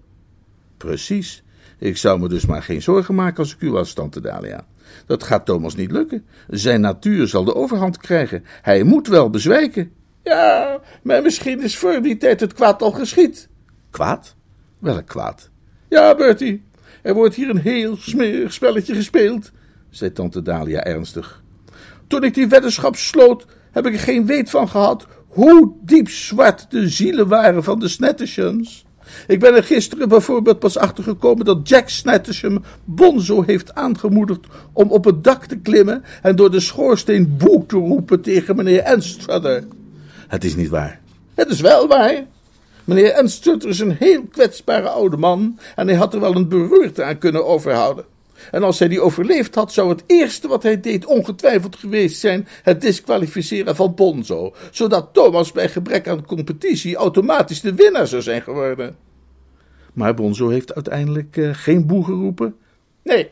Precies. 0.76 1.43
Ik 1.78 1.96
zou 1.96 2.20
me 2.20 2.28
dus 2.28 2.46
maar 2.46 2.62
geen 2.62 2.82
zorgen 2.82 3.14
maken 3.14 3.38
als 3.38 3.54
ik 3.54 3.60
u 3.60 3.70
was, 3.70 3.92
tante 3.92 4.20
Dalia. 4.20 4.66
Dat 5.06 5.22
gaat 5.22 5.46
Thomas 5.46 5.74
niet 5.74 5.90
lukken. 5.90 6.24
Zijn 6.48 6.80
natuur 6.80 7.28
zal 7.28 7.44
de 7.44 7.54
overhand 7.54 7.96
krijgen. 7.96 8.44
Hij 8.62 8.82
moet 8.82 9.08
wel 9.08 9.30
bezwijken. 9.30 9.92
Ja, 10.22 10.80
maar 11.02 11.22
misschien 11.22 11.62
is 11.62 11.76
voor 11.76 12.02
die 12.02 12.16
tijd 12.16 12.40
het 12.40 12.52
kwaad 12.52 12.82
al 12.82 12.90
geschied. 12.90 13.48
Kwaad? 13.90 14.34
Welk 14.78 15.06
kwaad? 15.06 15.50
Ja, 15.88 16.14
Bertie, 16.14 16.62
er 17.02 17.14
wordt 17.14 17.34
hier 17.34 17.48
een 17.48 17.60
heel 17.60 17.96
smerig 17.96 18.52
spelletje 18.52 18.94
gespeeld, 18.94 19.50
zei 19.90 20.12
tante 20.12 20.42
Dalia 20.42 20.84
ernstig. 20.84 21.42
Toen 22.06 22.24
ik 22.24 22.34
die 22.34 22.48
weddenschap 22.48 22.96
sloot, 22.96 23.46
heb 23.70 23.86
ik 23.86 23.92
er 23.92 23.98
geen 23.98 24.26
weet 24.26 24.50
van 24.50 24.68
gehad 24.68 25.06
hoe 25.34 25.72
diep 25.80 26.08
zwart 26.08 26.70
de 26.70 26.88
zielen 26.88 27.28
waren 27.28 27.64
van 27.64 27.78
de 27.78 27.88
Snettishams. 27.88 28.86
Ik 29.26 29.40
ben 29.40 29.54
er 29.54 29.64
gisteren 29.64 30.08
bijvoorbeeld 30.08 30.58
pas 30.58 30.78
achtergekomen 30.78 31.44
dat 31.44 31.68
Jack 31.68 31.88
Snettisham 31.88 32.64
Bonzo 32.84 33.42
heeft 33.42 33.74
aangemoedigd 33.74 34.46
om 34.72 34.90
op 34.90 35.04
het 35.04 35.24
dak 35.24 35.44
te 35.44 35.56
klimmen 35.56 36.04
en 36.22 36.36
door 36.36 36.50
de 36.50 36.60
schoorsteen 36.60 37.36
boe 37.36 37.66
te 37.66 37.76
roepen 37.76 38.20
tegen 38.20 38.56
meneer 38.56 38.82
Anstruther. 38.82 39.64
Het 40.28 40.44
is 40.44 40.56
niet 40.56 40.68
waar. 40.68 41.00
Het 41.34 41.48
is 41.48 41.60
wel 41.60 41.88
waar. 41.88 42.24
Meneer 42.84 43.14
Anstruther 43.14 43.68
is 43.68 43.78
een 43.78 43.96
heel 43.98 44.22
kwetsbare 44.30 44.88
oude 44.88 45.16
man 45.16 45.58
en 45.76 45.88
hij 45.88 45.96
had 45.96 46.14
er 46.14 46.20
wel 46.20 46.36
een 46.36 46.48
beroerte 46.48 47.02
aan 47.02 47.18
kunnen 47.18 47.46
overhouden. 47.46 48.04
En 48.50 48.62
als 48.62 48.78
hij 48.78 48.88
die 48.88 49.00
overleefd 49.00 49.54
had, 49.54 49.72
zou 49.72 49.88
het 49.88 50.04
eerste 50.06 50.48
wat 50.48 50.62
hij 50.62 50.80
deed 50.80 51.06
ongetwijfeld 51.06 51.76
geweest 51.76 52.20
zijn 52.20 52.48
het 52.62 52.80
disqualificeren 52.80 53.76
van 53.76 53.94
Bonzo, 53.94 54.54
zodat 54.70 55.08
Thomas 55.12 55.52
bij 55.52 55.68
gebrek 55.68 56.08
aan 56.08 56.26
competitie 56.26 56.96
automatisch 56.96 57.60
de 57.60 57.74
winnaar 57.74 58.06
zou 58.06 58.22
zijn 58.22 58.42
geworden. 58.42 58.96
Maar 59.92 60.14
Bonzo 60.14 60.48
heeft 60.48 60.74
uiteindelijk 60.74 61.36
uh, 61.36 61.50
geen 61.52 61.86
boe 61.86 62.04
geroepen? 62.04 62.56
Nee, 63.02 63.30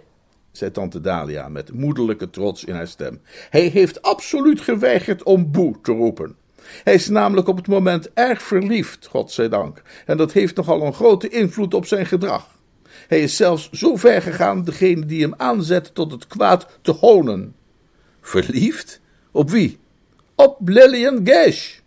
zei 0.53 0.71
tante 0.71 1.01
Dalia 1.01 1.49
met 1.49 1.73
moederlijke 1.73 2.31
trots 2.31 2.65
in 2.65 2.75
haar 2.75 2.89
stem. 2.89 3.21
Hij 3.51 3.67
heeft 3.67 4.03
absoluut 4.03 4.61
geweigerd 4.61 5.23
om 5.23 5.51
boe 5.51 5.75
te 5.83 5.93
roepen. 5.93 6.37
Hij 6.85 6.95
is 6.95 7.09
namelijk 7.09 7.49
op 7.49 7.57
het 7.57 7.69
moment 7.69 8.13
erg 8.13 8.43
verliefd, 8.43 9.07
godzijdank, 9.07 9.83
en 10.07 10.17
dat 10.17 10.33
heeft 10.33 10.57
nogal 10.57 10.83
een 10.83 10.95
grote 10.95 11.29
invloed 11.29 11.75
op 11.75 11.87
zijn 11.87 12.07
gedrag. 12.07 12.61
Hij 13.13 13.23
is 13.23 13.37
zelfs 13.37 13.71
zo 13.71 13.97
ver 13.97 14.23
gegaan 14.23 14.65
degene 14.65 15.07
die 15.07 15.23
hem 15.23 15.35
aanzet 15.37 15.95
tot 15.95 16.13
het 16.13 16.27
kwaad 16.27 16.79
te 16.83 16.91
honen. 16.91 17.55
Verliefd? 18.21 19.01
Op 19.31 19.51
wie? 19.51 19.79
Op 20.35 20.59
Lillian 20.65 21.21
Gash. 21.25 21.79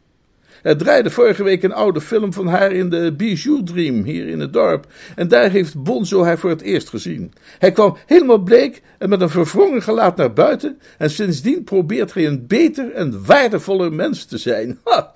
Er 0.63 0.77
draaide 0.77 1.11
vorige 1.11 1.43
week 1.43 1.63
een 1.63 1.73
oude 1.73 2.01
film 2.01 2.33
van 2.33 2.47
haar 2.47 2.71
in 2.71 2.89
de 2.89 3.13
Bijou 3.17 3.63
Dream 3.63 4.03
hier 4.03 4.27
in 4.27 4.39
het 4.39 4.53
dorp. 4.53 4.87
En 5.15 5.27
daar 5.27 5.51
heeft 5.51 5.83
Bonzo 5.83 6.23
haar 6.23 6.37
voor 6.37 6.49
het 6.49 6.61
eerst 6.61 6.89
gezien. 6.89 7.33
Hij 7.59 7.71
kwam 7.71 7.97
helemaal 8.05 8.39
bleek 8.43 8.81
en 8.97 9.09
met 9.09 9.21
een 9.21 9.29
verwrongen 9.29 9.81
gelaat 9.81 10.15
naar 10.15 10.33
buiten. 10.33 10.79
En 10.97 11.09
sindsdien 11.09 11.63
probeert 11.63 12.13
hij 12.13 12.27
een 12.27 12.47
beter 12.47 12.91
en 12.91 13.25
waardevoller 13.25 13.93
mens 13.93 14.25
te 14.25 14.37
zijn. 14.37 14.79
Ha, 14.83 15.13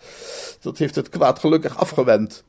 dat 0.62 0.78
heeft 0.78 0.96
het 0.96 1.10
kwaad 1.10 1.40
gelukkig 1.40 1.78
afgewend. 1.78 2.44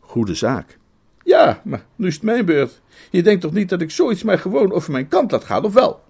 Goede 0.00 0.34
zaak. 0.34 0.78
Ja, 1.24 1.60
maar 1.64 1.86
nu 1.96 2.06
is 2.06 2.14
het 2.14 2.22
mijn 2.22 2.44
beurt. 2.44 2.80
Je 3.10 3.22
denkt 3.22 3.40
toch 3.40 3.52
niet 3.52 3.68
dat 3.68 3.80
ik 3.80 3.90
zoiets 3.90 4.22
maar 4.22 4.38
gewoon 4.38 4.72
over 4.72 4.92
mijn 4.92 5.08
kant 5.08 5.30
laat 5.30 5.44
gaan, 5.44 5.64
of 5.64 5.72
wel? 5.72 6.02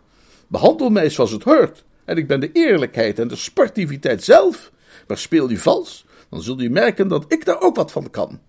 Behandel 0.46 0.90
mij 0.90 1.10
zoals 1.10 1.30
het 1.30 1.42
hoort. 1.42 1.84
En 2.04 2.16
ik 2.16 2.26
ben 2.26 2.40
de 2.40 2.52
eerlijkheid 2.52 3.18
en 3.18 3.28
de 3.28 3.36
sportiviteit 3.36 4.24
zelf. 4.24 4.72
Maar 5.06 5.18
speel 5.18 5.50
je 5.50 5.58
vals, 5.58 6.06
dan 6.30 6.42
zul 6.42 6.60
je 6.60 6.70
merken 6.70 7.08
dat 7.08 7.24
ik 7.28 7.44
daar 7.44 7.60
ook 7.60 7.76
wat 7.76 7.92
van 7.92 8.10
kan. 8.10 8.40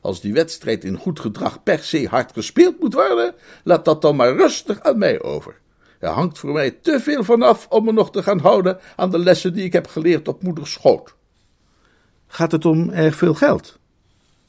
Als 0.00 0.20
die 0.20 0.32
wedstrijd 0.32 0.84
in 0.84 0.96
goed 0.96 1.20
gedrag 1.20 1.62
per 1.62 1.78
se 1.78 2.06
hard 2.06 2.32
gespeeld 2.32 2.80
moet 2.80 2.94
worden, 2.94 3.34
laat 3.64 3.84
dat 3.84 4.02
dan 4.02 4.16
maar 4.16 4.36
rustig 4.36 4.80
aan 4.80 4.98
mij 4.98 5.22
over. 5.22 5.60
Er 5.98 6.08
hangt 6.08 6.38
voor 6.38 6.52
mij 6.52 6.70
te 6.70 7.00
veel 7.00 7.24
vanaf 7.24 7.66
om 7.68 7.84
me 7.84 7.92
nog 7.92 8.10
te 8.10 8.22
gaan 8.22 8.38
houden 8.38 8.78
aan 8.96 9.10
de 9.10 9.18
lessen 9.18 9.54
die 9.54 9.64
ik 9.64 9.72
heb 9.72 9.86
geleerd 9.86 10.28
op 10.28 10.42
moeders 10.42 10.72
schoot. 10.72 11.14
Gaat 12.26 12.52
het 12.52 12.64
om 12.64 12.90
erg 12.90 13.16
veel 13.16 13.34
geld? 13.34 13.79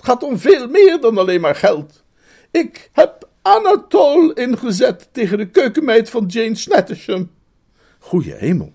Het 0.01 0.09
gaat 0.09 0.23
om 0.23 0.39
veel 0.39 0.67
meer 0.67 1.01
dan 1.01 1.17
alleen 1.17 1.41
maar 1.41 1.55
geld. 1.55 2.03
Ik 2.51 2.89
heb 2.91 3.27
Anatole 3.41 4.33
ingezet 4.33 5.09
tegen 5.11 5.37
de 5.37 5.49
keukenmeid 5.49 6.09
van 6.09 6.25
Jane 6.25 6.55
Snattisham. 6.55 7.31
Goeie 7.99 8.33
hemel. 8.33 8.73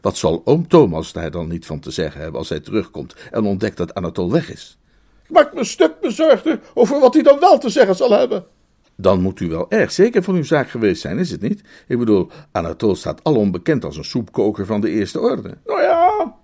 Wat 0.00 0.16
zal 0.16 0.42
oom 0.44 0.68
Thomas 0.68 1.12
daar 1.12 1.30
dan 1.30 1.48
niet 1.48 1.66
van 1.66 1.80
te 1.80 1.90
zeggen 1.90 2.20
hebben 2.20 2.38
als 2.38 2.48
hij 2.48 2.60
terugkomt 2.60 3.14
en 3.30 3.44
ontdekt 3.44 3.76
dat 3.76 3.94
Anatole 3.94 4.32
weg 4.32 4.52
is? 4.52 4.78
Ik 5.24 5.30
maak 5.30 5.54
me 5.54 5.64
stuk 5.64 6.00
bezorgder 6.00 6.60
over 6.74 7.00
wat 7.00 7.14
hij 7.14 7.22
dan 7.22 7.40
wel 7.40 7.58
te 7.58 7.68
zeggen 7.68 7.96
zal 7.96 8.10
hebben. 8.10 8.44
Dan 8.96 9.20
moet 9.20 9.40
u 9.40 9.48
wel 9.48 9.70
erg 9.70 9.92
zeker 9.92 10.22
van 10.22 10.34
uw 10.34 10.44
zaak 10.44 10.70
geweest 10.70 11.00
zijn, 11.00 11.18
is 11.18 11.30
het 11.30 11.42
niet? 11.42 11.62
Ik 11.88 11.98
bedoel, 11.98 12.30
Anatole 12.52 12.94
staat 12.94 13.24
al 13.24 13.36
onbekend 13.36 13.84
als 13.84 13.96
een 13.96 14.04
soepkoker 14.04 14.66
van 14.66 14.80
de 14.80 14.90
eerste 14.90 15.20
orde. 15.20 15.58
Nou 15.64 15.82
ja, 15.82 16.36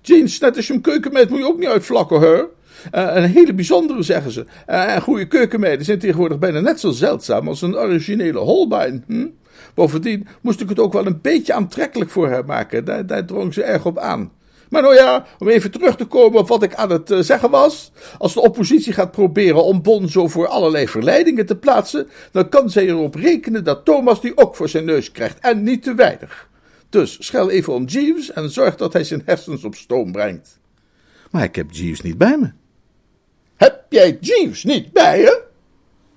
Jane 0.00 0.28
Snattisham 0.28 0.80
keukenmeid 0.80 1.30
moet 1.30 1.38
je 1.38 1.46
ook 1.46 1.58
niet 1.58 1.68
uitvlakken, 1.68 2.20
hoor. 2.20 2.58
Uh, 2.94 3.10
een 3.14 3.30
hele 3.30 3.54
bijzondere, 3.54 4.02
zeggen 4.02 4.30
ze. 4.30 4.46
Uh, 4.68 4.94
en 4.94 5.02
goede 5.02 5.26
keukenmeiden 5.28 5.84
zijn 5.84 5.98
tegenwoordig 5.98 6.38
bijna 6.38 6.60
net 6.60 6.80
zo 6.80 6.90
zeldzaam 6.90 7.48
als 7.48 7.62
een 7.62 7.76
originele 7.76 8.38
Holbein. 8.38 9.04
Hm? 9.06 9.26
Bovendien 9.74 10.26
moest 10.40 10.60
ik 10.60 10.68
het 10.68 10.78
ook 10.78 10.92
wel 10.92 11.06
een 11.06 11.20
beetje 11.20 11.52
aantrekkelijk 11.52 12.10
voor 12.10 12.28
haar 12.28 12.44
maken. 12.44 12.84
Daar, 12.84 13.06
daar 13.06 13.24
drong 13.24 13.54
ze 13.54 13.62
erg 13.62 13.86
op 13.86 13.98
aan. 13.98 14.30
Maar 14.70 14.82
nou 14.82 14.94
ja, 14.94 15.26
om 15.38 15.48
even 15.48 15.70
terug 15.70 15.96
te 15.96 16.04
komen 16.04 16.38
op 16.38 16.48
wat 16.48 16.62
ik 16.62 16.74
aan 16.74 16.90
het 16.90 17.10
uh, 17.10 17.18
zeggen 17.18 17.50
was. 17.50 17.92
Als 18.18 18.34
de 18.34 18.40
oppositie 18.40 18.92
gaat 18.92 19.10
proberen 19.10 19.64
om 19.64 19.82
Bonzo 19.82 20.28
voor 20.28 20.46
allerlei 20.46 20.88
verleidingen 20.88 21.46
te 21.46 21.56
plaatsen, 21.56 22.08
dan 22.32 22.48
kan 22.48 22.70
zij 22.70 22.86
erop 22.86 23.14
rekenen 23.14 23.64
dat 23.64 23.84
Thomas 23.84 24.20
die 24.20 24.36
ook 24.36 24.56
voor 24.56 24.68
zijn 24.68 24.84
neus 24.84 25.12
krijgt. 25.12 25.38
En 25.38 25.62
niet 25.62 25.82
te 25.82 25.94
weinig. 25.94 26.48
Dus 26.88 27.16
schel 27.26 27.50
even 27.50 27.72
om 27.72 27.84
Jeeves 27.84 28.32
en 28.32 28.50
zorg 28.50 28.76
dat 28.76 28.92
hij 28.92 29.04
zijn 29.04 29.22
hersens 29.24 29.64
op 29.64 29.74
stoom 29.74 30.12
brengt. 30.12 30.58
Maar 31.30 31.44
ik 31.44 31.54
heb 31.54 31.70
Jeeves 31.70 32.00
niet 32.00 32.18
bij 32.18 32.38
me. 32.38 32.59
Heb 33.60 33.84
jij 33.88 34.18
Jeeves 34.20 34.64
niet 34.64 34.92
bij 34.92 35.20
je? 35.20 35.42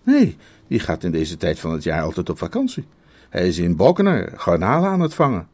Nee, 0.04 0.38
die 0.68 0.80
gaat 0.80 1.04
in 1.04 1.12
deze 1.12 1.38
tijd 1.38 1.60
van 1.60 1.72
het 1.72 1.84
jaar 1.84 2.02
altijd 2.02 2.30
op 2.30 2.38
vakantie. 2.38 2.86
Hij 3.30 3.48
is 3.48 3.58
in 3.58 3.76
Bokkener 3.76 4.34
garnalen 4.36 4.90
aan 4.90 5.00
het 5.00 5.14
vangen. 5.14 5.48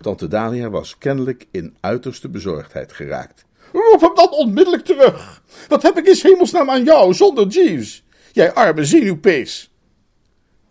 Tante 0.00 0.28
Dalia 0.28 0.70
was 0.70 0.98
kennelijk 0.98 1.46
in 1.50 1.76
uiterste 1.80 2.28
bezorgdheid 2.28 2.92
geraakt. 2.92 3.44
Roep 3.72 4.00
hem 4.00 4.14
dan 4.14 4.30
onmiddellijk 4.30 4.84
terug. 4.84 5.42
Wat 5.68 5.82
heb 5.82 5.98
ik 5.98 6.06
in 6.06 6.18
hemelsnaam 6.22 6.70
aan 6.70 6.84
jou 6.84 7.14
zonder 7.14 7.46
Jeeves? 7.46 8.04
Jij 8.32 8.52
arme 8.52 8.84
zenuwpees. 8.84 9.70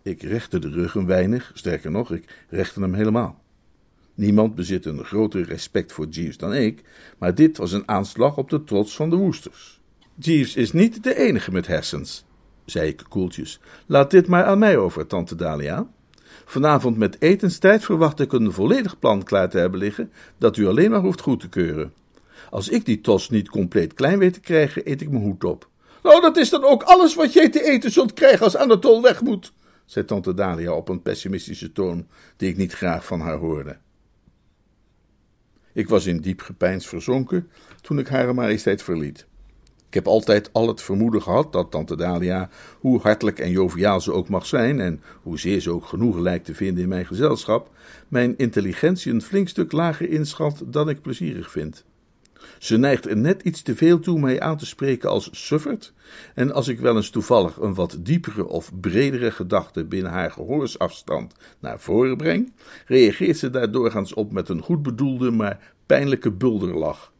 Ik 0.02 0.22
rechte 0.22 0.58
de 0.58 0.68
rug 0.68 0.94
een 0.94 1.06
weinig, 1.06 1.50
sterker 1.54 1.90
nog, 1.90 2.12
ik 2.12 2.44
rechte 2.48 2.80
hem 2.80 2.94
helemaal. 2.94 3.42
Niemand 4.14 4.54
bezit 4.54 4.84
een 4.84 5.04
groter 5.04 5.42
respect 5.42 5.92
voor 5.92 6.06
Jeeves 6.06 6.36
dan 6.36 6.54
ik, 6.54 6.82
maar 7.18 7.34
dit 7.34 7.56
was 7.56 7.72
een 7.72 7.88
aanslag 7.88 8.36
op 8.36 8.50
de 8.50 8.64
trots 8.64 8.96
van 8.96 9.10
de 9.10 9.16
Woesters. 9.16 9.77
Jeeves 10.20 10.56
is 10.56 10.72
niet 10.72 11.02
de 11.02 11.16
enige 11.16 11.52
met 11.52 11.66
hersens, 11.66 12.24
zei 12.64 12.88
ik 12.88 13.04
koeltjes. 13.08 13.60
Laat 13.86 14.10
dit 14.10 14.26
maar 14.26 14.44
aan 14.44 14.58
mij 14.58 14.76
over, 14.76 15.06
tante 15.06 15.34
Dalia. 15.34 15.86
Vanavond 16.44 16.96
met 16.96 17.16
etenstijd 17.20 17.84
verwacht 17.84 18.20
ik 18.20 18.32
een 18.32 18.52
volledig 18.52 18.98
plan 18.98 19.22
klaar 19.22 19.50
te 19.50 19.58
hebben 19.58 19.80
liggen, 19.80 20.12
dat 20.38 20.56
u 20.56 20.66
alleen 20.66 20.90
maar 20.90 21.00
hoeft 21.00 21.20
goed 21.20 21.40
te 21.40 21.48
keuren. 21.48 21.92
Als 22.50 22.68
ik 22.68 22.84
die 22.84 23.00
tos 23.00 23.30
niet 23.30 23.48
compleet 23.48 23.94
klein 23.94 24.18
weet 24.18 24.32
te 24.32 24.40
krijgen, 24.40 24.90
eet 24.90 25.00
ik 25.00 25.10
mijn 25.10 25.22
hoed 25.22 25.44
op. 25.44 25.68
Nou, 26.02 26.20
dat 26.20 26.36
is 26.36 26.50
dan 26.50 26.64
ook 26.64 26.82
alles 26.82 27.14
wat 27.14 27.32
jij 27.32 27.48
te 27.48 27.64
eten 27.64 27.90
zult 27.90 28.12
krijgen 28.12 28.44
als 28.44 28.56
Anatol 28.56 29.02
weg 29.02 29.22
moet, 29.22 29.52
zei 29.84 30.04
tante 30.04 30.34
Dalia 30.34 30.72
op 30.72 30.88
een 30.88 31.02
pessimistische 31.02 31.72
toon, 31.72 32.06
die 32.36 32.48
ik 32.48 32.56
niet 32.56 32.72
graag 32.72 33.04
van 33.04 33.20
haar 33.20 33.36
hoorde. 33.36 33.76
Ik 35.72 35.88
was 35.88 36.06
in 36.06 36.20
diep 36.20 36.40
gepeins 36.40 36.86
verzonken 36.86 37.50
toen 37.80 37.98
ik 37.98 38.08
Hare 38.08 38.32
Majesteit 38.32 38.82
verliet. 38.82 39.26
Ik 39.88 39.94
heb 39.94 40.06
altijd 40.06 40.52
al 40.52 40.68
het 40.68 40.82
vermoeden 40.82 41.22
gehad 41.22 41.52
dat 41.52 41.70
tante 41.70 41.96
Dalia, 41.96 42.48
hoe 42.78 43.00
hartelijk 43.00 43.38
en 43.38 43.50
joviaal 43.50 44.00
ze 44.00 44.12
ook 44.12 44.28
mag 44.28 44.46
zijn, 44.46 44.80
en 44.80 45.02
hoezeer 45.22 45.60
ze 45.60 45.70
ook 45.70 45.86
genoegen 45.86 46.22
lijkt 46.22 46.44
te 46.44 46.54
vinden 46.54 46.82
in 46.82 46.88
mijn 46.88 47.06
gezelschap, 47.06 47.70
mijn 48.08 48.34
intelligentie 48.36 49.12
een 49.12 49.22
flink 49.22 49.48
stuk 49.48 49.72
lager 49.72 50.08
inschat 50.08 50.62
dan 50.66 50.88
ik 50.88 51.02
plezierig 51.02 51.50
vind. 51.50 51.84
Ze 52.58 52.76
neigt 52.76 53.08
er 53.08 53.16
net 53.16 53.42
iets 53.42 53.62
te 53.62 53.76
veel 53.76 54.00
toe 54.00 54.20
mij 54.20 54.40
aan 54.40 54.56
te 54.56 54.66
spreken 54.66 55.10
als 55.10 55.28
suffert, 55.32 55.92
en 56.34 56.52
als 56.52 56.68
ik 56.68 56.80
wel 56.80 56.96
eens 56.96 57.10
toevallig 57.10 57.56
een 57.56 57.74
wat 57.74 57.96
diepere 58.00 58.46
of 58.46 58.72
bredere 58.80 59.30
gedachte 59.30 59.84
binnen 59.84 60.12
haar 60.12 60.30
gehoorsafstand 60.30 61.34
naar 61.58 61.80
voren 61.80 62.16
breng, 62.16 62.52
reageert 62.86 63.38
ze 63.38 63.50
daar 63.50 63.70
doorgaans 63.70 64.14
op 64.14 64.32
met 64.32 64.48
een 64.48 64.62
goed 64.62 64.82
bedoelde, 64.82 65.30
maar 65.30 65.74
pijnlijke 65.86 66.30
bulderlach. 66.30 67.12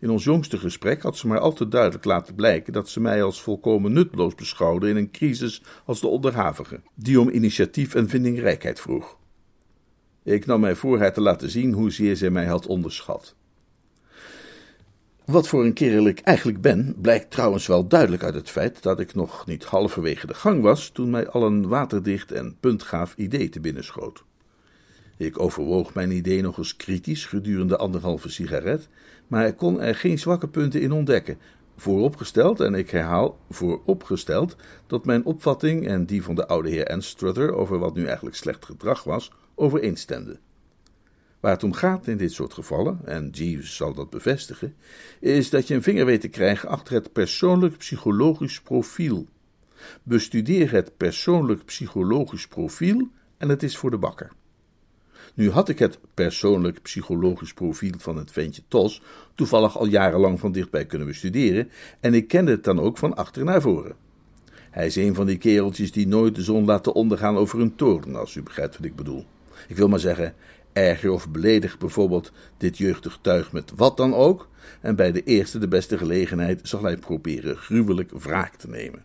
In 0.00 0.10
ons 0.10 0.24
jongste 0.24 0.58
gesprek 0.58 1.02
had 1.02 1.16
ze 1.16 1.26
maar 1.26 1.38
al 1.38 1.52
te 1.52 1.68
duidelijk 1.68 2.04
laten 2.04 2.34
blijken 2.34 2.72
dat 2.72 2.88
ze 2.88 3.00
mij 3.00 3.22
als 3.22 3.42
volkomen 3.42 3.92
nutloos 3.92 4.34
beschouwde 4.34 4.88
in 4.88 4.96
een 4.96 5.10
crisis 5.10 5.62
als 5.84 6.00
de 6.00 6.06
onderhavige, 6.06 6.80
die 6.94 7.20
om 7.20 7.28
initiatief 7.28 7.94
en 7.94 8.08
vindingrijkheid 8.08 8.80
vroeg. 8.80 9.16
Ik 10.22 10.46
nam 10.46 10.60
mij 10.60 10.74
voor 10.74 10.98
haar 10.98 11.12
te 11.12 11.20
laten 11.20 11.50
zien 11.50 11.72
hoezeer 11.72 12.16
zij 12.16 12.30
mij 12.30 12.46
had 12.46 12.66
onderschat. 12.66 13.34
Wat 15.24 15.48
voor 15.48 15.64
een 15.64 15.72
kerel 15.72 16.06
ik 16.06 16.20
eigenlijk 16.20 16.60
ben, 16.60 16.94
blijkt 17.00 17.30
trouwens 17.30 17.66
wel 17.66 17.88
duidelijk 17.88 18.22
uit 18.22 18.34
het 18.34 18.50
feit 18.50 18.82
dat 18.82 19.00
ik 19.00 19.14
nog 19.14 19.46
niet 19.46 19.64
halverwege 19.64 20.26
de 20.26 20.34
gang 20.34 20.62
was 20.62 20.88
toen 20.88 21.10
mij 21.10 21.28
al 21.28 21.46
een 21.46 21.68
waterdicht 21.68 22.32
en 22.32 22.56
puntgaaf 22.60 23.14
idee 23.16 23.48
te 23.48 23.60
binnen 23.60 23.84
schoot. 23.84 24.24
Ik 25.16 25.40
overwoog 25.40 25.94
mijn 25.94 26.10
idee 26.10 26.42
nog 26.42 26.58
eens 26.58 26.76
kritisch 26.76 27.26
gedurende 27.26 27.76
anderhalve 27.76 28.28
sigaret, 28.28 28.88
maar 29.28 29.46
ik 29.46 29.56
kon 29.56 29.80
er 29.80 29.94
geen 29.94 30.18
zwakke 30.18 30.48
punten 30.48 30.80
in 30.80 30.92
ontdekken. 30.92 31.38
Vooropgesteld, 31.76 32.60
en 32.60 32.74
ik 32.74 32.90
herhaal 32.90 33.38
vooropgesteld, 33.50 34.56
dat 34.86 35.04
mijn 35.04 35.24
opvatting 35.24 35.86
en 35.86 36.06
die 36.06 36.22
van 36.22 36.34
de 36.34 36.46
oude 36.46 36.68
heer 36.70 36.86
Anstruther 36.86 37.54
over 37.54 37.78
wat 37.78 37.94
nu 37.94 38.04
eigenlijk 38.04 38.36
slecht 38.36 38.64
gedrag 38.64 39.04
was, 39.04 39.32
overeenstemden. 39.54 40.38
Waar 41.40 41.52
het 41.52 41.62
om 41.62 41.72
gaat 41.72 42.06
in 42.06 42.16
dit 42.16 42.32
soort 42.32 42.54
gevallen, 42.54 43.00
en 43.04 43.28
Jeeves 43.30 43.76
zal 43.76 43.94
dat 43.94 44.10
bevestigen, 44.10 44.74
is 45.20 45.50
dat 45.50 45.68
je 45.68 45.74
een 45.74 45.82
vinger 45.82 46.04
weet 46.06 46.20
te 46.20 46.28
krijgen 46.28 46.68
achter 46.68 46.94
het 46.94 47.12
persoonlijk 47.12 47.76
psychologisch 47.76 48.60
profiel. 48.60 49.26
Bestudeer 50.02 50.72
het 50.72 50.96
persoonlijk 50.96 51.64
psychologisch 51.64 52.48
profiel 52.48 53.08
en 53.36 53.48
het 53.48 53.62
is 53.62 53.76
voor 53.76 53.90
de 53.90 53.98
bakker. 53.98 54.30
Nu 55.34 55.50
had 55.50 55.68
ik 55.68 55.78
het 55.78 55.98
persoonlijk 56.14 56.82
psychologisch 56.82 57.54
profiel 57.54 57.94
van 57.98 58.16
het 58.16 58.30
ventje 58.30 58.62
Tos 58.68 59.02
toevallig 59.34 59.78
al 59.78 59.86
jarenlang 59.86 60.40
van 60.40 60.52
dichtbij 60.52 60.86
kunnen 60.86 61.06
bestuderen 61.06 61.70
en 62.00 62.14
ik 62.14 62.28
kende 62.28 62.50
het 62.50 62.64
dan 62.64 62.80
ook 62.80 62.98
van 62.98 63.16
achter 63.16 63.44
naar 63.44 63.62
voren. 63.62 63.96
Hij 64.70 64.86
is 64.86 64.96
een 64.96 65.14
van 65.14 65.26
die 65.26 65.38
kereltjes 65.38 65.92
die 65.92 66.06
nooit 66.06 66.34
de 66.34 66.42
zon 66.42 66.64
laten 66.64 66.94
ondergaan 66.94 67.36
over 67.36 67.60
een 67.60 67.74
toren, 67.74 68.16
als 68.16 68.34
u 68.34 68.42
begrijpt 68.42 68.76
wat 68.76 68.86
ik 68.86 68.96
bedoel. 68.96 69.24
Ik 69.68 69.76
wil 69.76 69.88
maar 69.88 69.98
zeggen, 69.98 70.34
erger 70.72 71.10
of 71.10 71.28
beledig 71.30 71.78
bijvoorbeeld 71.78 72.32
dit 72.56 72.78
jeugdig 72.78 73.18
tuig 73.20 73.52
met 73.52 73.72
wat 73.76 73.96
dan 73.96 74.14
ook, 74.14 74.48
en 74.80 74.96
bij 74.96 75.12
de 75.12 75.22
eerste 75.22 75.58
de 75.58 75.68
beste 75.68 75.98
gelegenheid 75.98 76.60
zal 76.62 76.82
hij 76.82 76.96
proberen 76.96 77.56
gruwelijk 77.56 78.10
wraak 78.10 78.54
te 78.54 78.68
nemen. 78.68 79.04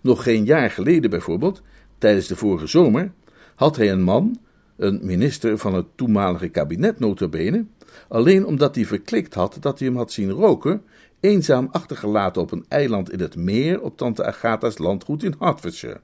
Nog 0.00 0.22
geen 0.22 0.44
jaar 0.44 0.70
geleden 0.70 1.10
bijvoorbeeld, 1.10 1.62
tijdens 1.98 2.26
de 2.26 2.36
vorige 2.36 2.66
zomer, 2.66 3.12
had 3.54 3.76
hij 3.76 3.90
een 3.90 4.02
man, 4.02 4.38
een 4.80 5.00
minister 5.02 5.58
van 5.58 5.74
het 5.74 5.86
toenmalige 5.94 6.48
kabinet 6.48 6.98
notabene, 6.98 7.64
alleen 8.08 8.46
omdat 8.46 8.74
hij 8.74 8.84
verklikt 8.84 9.34
had 9.34 9.56
dat 9.60 9.78
hij 9.78 9.88
hem 9.88 9.96
had 9.96 10.12
zien 10.12 10.30
roken, 10.30 10.82
eenzaam 11.20 11.68
achtergelaten 11.70 12.42
op 12.42 12.52
een 12.52 12.64
eiland 12.68 13.12
in 13.12 13.20
het 13.20 13.36
meer 13.36 13.80
op 13.80 13.96
tante 13.96 14.24
Agatha's 14.24 14.78
landgoed 14.78 15.22
in 15.22 15.34
Hertfordshire. 15.38 16.00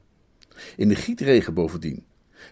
In 0.76 0.88
de 0.88 0.94
gietregen 0.94 1.54
bovendien, 1.54 2.04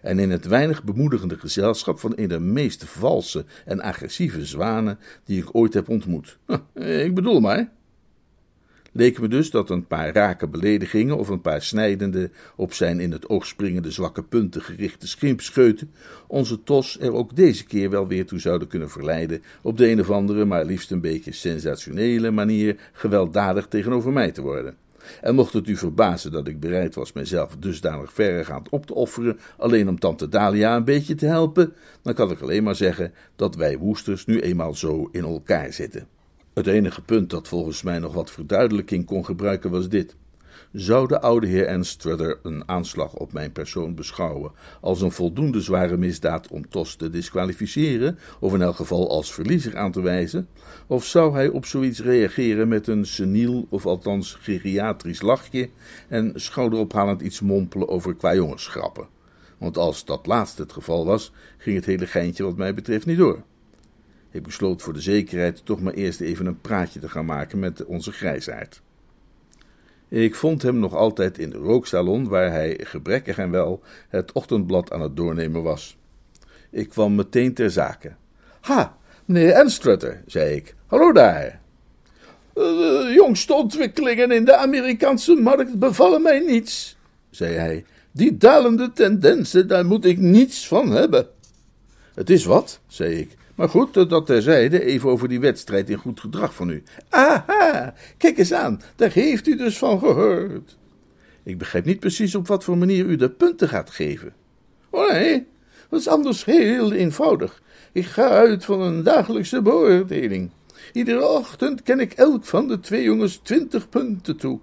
en 0.02 0.18
in 0.18 0.30
het 0.30 0.46
weinig 0.46 0.84
bemoedigende 0.84 1.38
gezelschap 1.38 1.98
van 1.98 2.12
een 2.16 2.28
der 2.28 2.42
meest 2.42 2.84
valse 2.84 3.44
en 3.64 3.80
agressieve 3.80 4.46
zwanen 4.46 4.98
die 5.24 5.42
ik 5.42 5.48
ooit 5.52 5.74
heb 5.74 5.88
ontmoet. 5.88 6.38
Ik 7.06 7.14
bedoel 7.14 7.40
maar 7.40 7.72
leek 8.94 9.20
me 9.20 9.28
dus 9.28 9.50
dat 9.50 9.70
een 9.70 9.86
paar 9.86 10.12
rake 10.12 10.48
beledigingen 10.48 11.18
of 11.18 11.28
een 11.28 11.40
paar 11.40 11.62
snijdende, 11.62 12.30
op 12.56 12.72
zijn 12.72 13.00
in 13.00 13.12
het 13.12 13.28
oog 13.28 13.46
springende 13.46 13.90
zwakke 13.90 14.22
punten 14.22 14.62
gerichte 14.62 15.08
schimpscheuten 15.08 15.90
onze 16.26 16.62
tos 16.62 17.00
er 17.00 17.12
ook 17.12 17.36
deze 17.36 17.64
keer 17.64 17.90
wel 17.90 18.06
weer 18.06 18.26
toe 18.26 18.38
zouden 18.38 18.68
kunnen 18.68 18.90
verleiden 18.90 19.42
op 19.62 19.76
de 19.76 19.90
een 19.90 20.00
of 20.00 20.10
andere, 20.10 20.44
maar 20.44 20.64
liefst 20.64 20.90
een 20.90 21.00
beetje 21.00 21.32
sensationele 21.32 22.30
manier 22.30 22.76
gewelddadig 22.92 23.66
tegenover 23.66 24.12
mij 24.12 24.30
te 24.30 24.42
worden. 24.42 24.76
En 25.20 25.34
mocht 25.34 25.52
het 25.52 25.68
u 25.68 25.76
verbazen 25.76 26.32
dat 26.32 26.48
ik 26.48 26.60
bereid 26.60 26.94
was 26.94 27.12
mijzelf 27.12 27.56
dusdanig 27.58 28.12
verregaand 28.12 28.68
op 28.68 28.86
te 28.86 28.94
offeren, 28.94 29.38
alleen 29.56 29.88
om 29.88 29.98
tante 29.98 30.28
Dalia 30.28 30.76
een 30.76 30.84
beetje 30.84 31.14
te 31.14 31.26
helpen, 31.26 31.72
dan 32.02 32.14
kan 32.14 32.30
ik 32.30 32.40
alleen 32.40 32.62
maar 32.62 32.74
zeggen 32.74 33.12
dat 33.36 33.56
wij 33.56 33.78
woesters 33.78 34.26
nu 34.26 34.40
eenmaal 34.40 34.74
zo 34.74 35.08
in 35.12 35.24
elkaar 35.24 35.72
zitten. 35.72 36.06
Het 36.54 36.66
enige 36.66 37.02
punt 37.02 37.30
dat 37.30 37.48
volgens 37.48 37.82
mij 37.82 37.98
nog 37.98 38.14
wat 38.14 38.30
verduidelijking 38.30 39.06
kon 39.06 39.24
gebruiken 39.24 39.70
was 39.70 39.88
dit. 39.88 40.16
Zou 40.72 41.08
de 41.08 41.20
oude 41.20 41.46
heer 41.46 41.68
Anstruther 41.68 42.38
een 42.42 42.68
aanslag 42.68 43.14
op 43.14 43.32
mijn 43.32 43.52
persoon 43.52 43.94
beschouwen 43.94 44.52
als 44.80 45.00
een 45.00 45.12
voldoende 45.12 45.60
zware 45.60 45.96
misdaad 45.96 46.48
om 46.48 46.68
Tos 46.68 46.96
te 46.96 47.10
disqualificeren, 47.10 48.18
of 48.40 48.54
in 48.54 48.62
elk 48.62 48.76
geval 48.76 49.10
als 49.10 49.32
verliezer 49.32 49.76
aan 49.76 49.92
te 49.92 50.00
wijzen, 50.00 50.48
of 50.86 51.04
zou 51.04 51.34
hij 51.34 51.48
op 51.48 51.66
zoiets 51.66 52.00
reageren 52.00 52.68
met 52.68 52.86
een 52.86 53.06
seniel 53.06 53.66
of 53.68 53.86
althans 53.86 54.34
geriatrisch 54.40 55.22
lachje 55.22 55.70
en 56.08 56.32
schouderophalend 56.34 57.20
iets 57.20 57.40
mompelen 57.40 57.88
over 57.88 58.14
kwajongensgrappen? 58.14 59.08
Want 59.58 59.78
als 59.78 60.04
dat 60.04 60.26
laatste 60.26 60.62
het 60.62 60.72
geval 60.72 61.06
was, 61.06 61.32
ging 61.58 61.76
het 61.76 61.84
hele 61.84 62.06
geintje 62.06 62.44
wat 62.44 62.56
mij 62.56 62.74
betreft 62.74 63.06
niet 63.06 63.18
door. 63.18 63.42
Ik 64.34 64.42
besloot 64.42 64.82
voor 64.82 64.92
de 64.92 65.00
zekerheid 65.00 65.64
toch 65.64 65.80
maar 65.80 65.92
eerst 65.92 66.20
even 66.20 66.46
een 66.46 66.60
praatje 66.60 67.00
te 67.00 67.08
gaan 67.08 67.24
maken 67.24 67.58
met 67.58 67.84
onze 67.84 68.12
grijsaard. 68.12 68.82
Ik 70.08 70.34
vond 70.34 70.62
hem 70.62 70.78
nog 70.78 70.94
altijd 70.94 71.38
in 71.38 71.50
de 71.50 71.56
rooksalon, 71.56 72.28
waar 72.28 72.50
hij, 72.50 72.80
gebrekkig 72.82 73.38
en 73.38 73.50
wel, 73.50 73.82
het 74.08 74.32
ochtendblad 74.32 74.92
aan 74.92 75.00
het 75.00 75.16
doornemen 75.16 75.62
was. 75.62 75.96
Ik 76.70 76.88
kwam 76.88 77.14
meteen 77.14 77.54
ter 77.54 77.70
zake. 77.70 78.12
Ha, 78.60 78.96
meneer 79.24 79.54
Anstrutter, 79.54 80.22
zei 80.26 80.54
ik. 80.54 80.74
Hallo 80.86 81.12
daar. 81.12 81.60
De 82.52 83.12
jongste 83.14 83.54
ontwikkelingen 83.54 84.30
in 84.30 84.44
de 84.44 84.56
Amerikaanse 84.56 85.34
markt 85.34 85.78
bevallen 85.78 86.22
mij 86.22 86.38
niets, 86.38 86.96
zei 87.30 87.54
hij. 87.54 87.84
Die 88.10 88.36
dalende 88.36 88.92
tendensen, 88.92 89.68
daar 89.68 89.86
moet 89.86 90.04
ik 90.04 90.18
niets 90.18 90.68
van 90.68 90.90
hebben. 90.90 91.26
Het 92.14 92.30
is 92.30 92.44
wat, 92.44 92.80
zei 92.86 93.14
ik. 93.14 93.36
Maar 93.54 93.68
goed, 93.68 93.94
dat 94.10 94.26
terzijde, 94.26 94.84
even 94.84 95.10
over 95.10 95.28
die 95.28 95.40
wedstrijd 95.40 95.90
in 95.90 95.96
goed 95.96 96.20
gedrag 96.20 96.54
van 96.54 96.70
u. 96.70 96.82
Aha, 97.08 97.94
kijk 98.16 98.38
eens 98.38 98.52
aan, 98.52 98.80
daar 98.96 99.12
heeft 99.12 99.46
u 99.46 99.56
dus 99.56 99.78
van 99.78 99.98
gehoord. 99.98 100.76
Ik 101.42 101.58
begrijp 101.58 101.84
niet 101.84 102.00
precies 102.00 102.34
op 102.34 102.46
wat 102.46 102.64
voor 102.64 102.78
manier 102.78 103.04
u 103.04 103.16
de 103.16 103.30
punten 103.30 103.68
gaat 103.68 103.90
geven. 103.90 104.32
Oh 104.90 105.10
nee, 105.10 105.46
dat 105.88 106.00
is 106.00 106.08
anders 106.08 106.44
heel 106.44 106.92
eenvoudig. 106.92 107.62
Ik 107.92 108.06
ga 108.06 108.28
uit 108.28 108.64
van 108.64 108.80
een 108.80 109.02
dagelijkse 109.02 109.62
beoordeling. 109.62 110.50
Iedere 110.92 111.28
ochtend 111.28 111.82
ken 111.82 112.00
ik 112.00 112.12
elk 112.12 112.44
van 112.44 112.68
de 112.68 112.80
twee 112.80 113.02
jongens 113.02 113.36
twintig 113.36 113.88
punten 113.88 114.36
toe. 114.36 114.60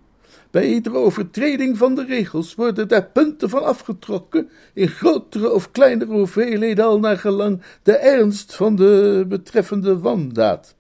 Bij 0.52 0.68
iedere 0.68 0.96
overtreding 0.96 1.78
van 1.78 1.96
de 1.96 2.06
regels 2.06 2.56
worden 2.56 2.88
daar 2.88 3.06
punten 3.06 3.50
van 3.50 3.64
afgetrokken, 3.64 4.50
in 4.74 4.88
grotere 4.88 5.52
of 5.52 5.72
kleinere 5.72 6.12
hoeveelheden 6.12 6.86
al 6.86 7.00
naar 7.00 7.18
gelang 7.18 7.62
de 7.84 7.96
ernst 7.96 8.56
van 8.56 8.76
de 8.76 9.26
betreffende 9.28 10.00
wandaad. 10.00 10.76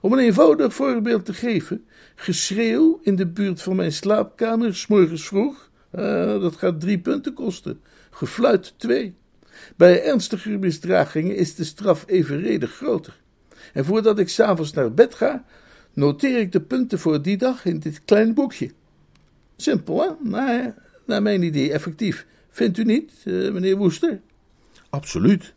Om 0.00 0.12
een 0.12 0.18
eenvoudig 0.18 0.74
voorbeeld 0.74 1.24
te 1.24 1.34
geven, 1.34 1.84
geschreeuw 2.14 3.00
in 3.02 3.16
de 3.16 3.26
buurt 3.26 3.62
van 3.62 3.76
mijn 3.76 3.92
slaapkamer, 3.92 4.74
s 4.74 4.86
morgens 4.86 5.26
vroeg, 5.26 5.70
uh, 5.94 6.40
dat 6.40 6.56
gaat 6.56 6.80
drie 6.80 6.98
punten 6.98 7.34
kosten, 7.34 7.80
gefluit 8.10 8.74
twee. 8.76 9.14
Bij 9.76 10.04
ernstige 10.04 10.50
misdragingen 10.50 11.36
is 11.36 11.54
de 11.54 11.64
straf 11.64 12.04
evenredig 12.06 12.72
groter. 12.74 13.20
En 13.72 13.84
voordat 13.84 14.18
ik 14.18 14.28
s'avonds 14.28 14.72
naar 14.72 14.94
bed 14.94 15.14
ga, 15.14 15.44
noteer 15.92 16.38
ik 16.38 16.52
de 16.52 16.60
punten 16.60 16.98
voor 16.98 17.22
die 17.22 17.36
dag 17.36 17.64
in 17.64 17.78
dit 17.78 18.04
kleine 18.04 18.32
boekje. 18.32 18.70
Simpel, 19.56 20.02
hè? 20.02 20.28
Maar 20.30 20.74
naar 21.04 21.22
mijn 21.22 21.42
idee 21.42 21.72
effectief. 21.72 22.26
Vindt 22.50 22.78
u 22.78 22.84
niet, 22.84 23.12
uh, 23.24 23.52
meneer 23.52 23.76
Woester? 23.76 24.20
Absoluut. 24.90 25.54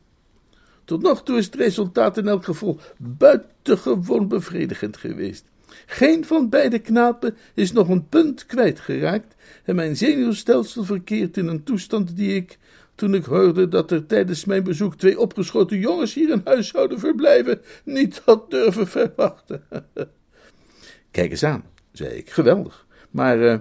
Tot 0.85 1.01
nog 1.01 1.23
toe 1.23 1.37
is 1.37 1.45
het 1.45 1.55
resultaat 1.55 2.17
in 2.17 2.27
elk 2.27 2.43
geval 2.43 2.79
buitengewoon 2.97 4.27
bevredigend 4.27 4.97
geweest. 4.97 5.45
Geen 5.85 6.25
van 6.25 6.49
beide 6.49 6.79
knapen 6.79 7.37
is 7.53 7.71
nog 7.71 7.89
een 7.89 8.09
punt 8.09 8.45
kwijtgeraakt 8.45 9.35
en 9.63 9.75
mijn 9.75 9.97
zenuwstelsel 9.97 10.83
verkeert 10.83 11.37
in 11.37 11.47
een 11.47 11.63
toestand 11.63 12.15
die 12.15 12.35
ik, 12.35 12.57
toen 12.95 13.13
ik 13.13 13.25
hoorde 13.25 13.67
dat 13.67 13.91
er 13.91 14.05
tijdens 14.05 14.45
mijn 14.45 14.63
bezoek 14.63 14.95
twee 14.95 15.19
opgeschoten 15.19 15.79
jongens 15.79 16.13
hier 16.13 16.29
in 16.29 16.41
huis 16.43 16.67
zouden 16.67 16.99
verblijven, 16.99 17.61
niet 17.83 18.21
had 18.25 18.51
durven 18.51 18.87
verwachten. 18.87 19.63
Kijk 21.11 21.31
eens 21.31 21.43
aan, 21.43 21.63
zei 21.91 22.09
ik, 22.09 22.29
geweldig. 22.29 22.85
Maar 23.11 23.39
uh, 23.39 23.57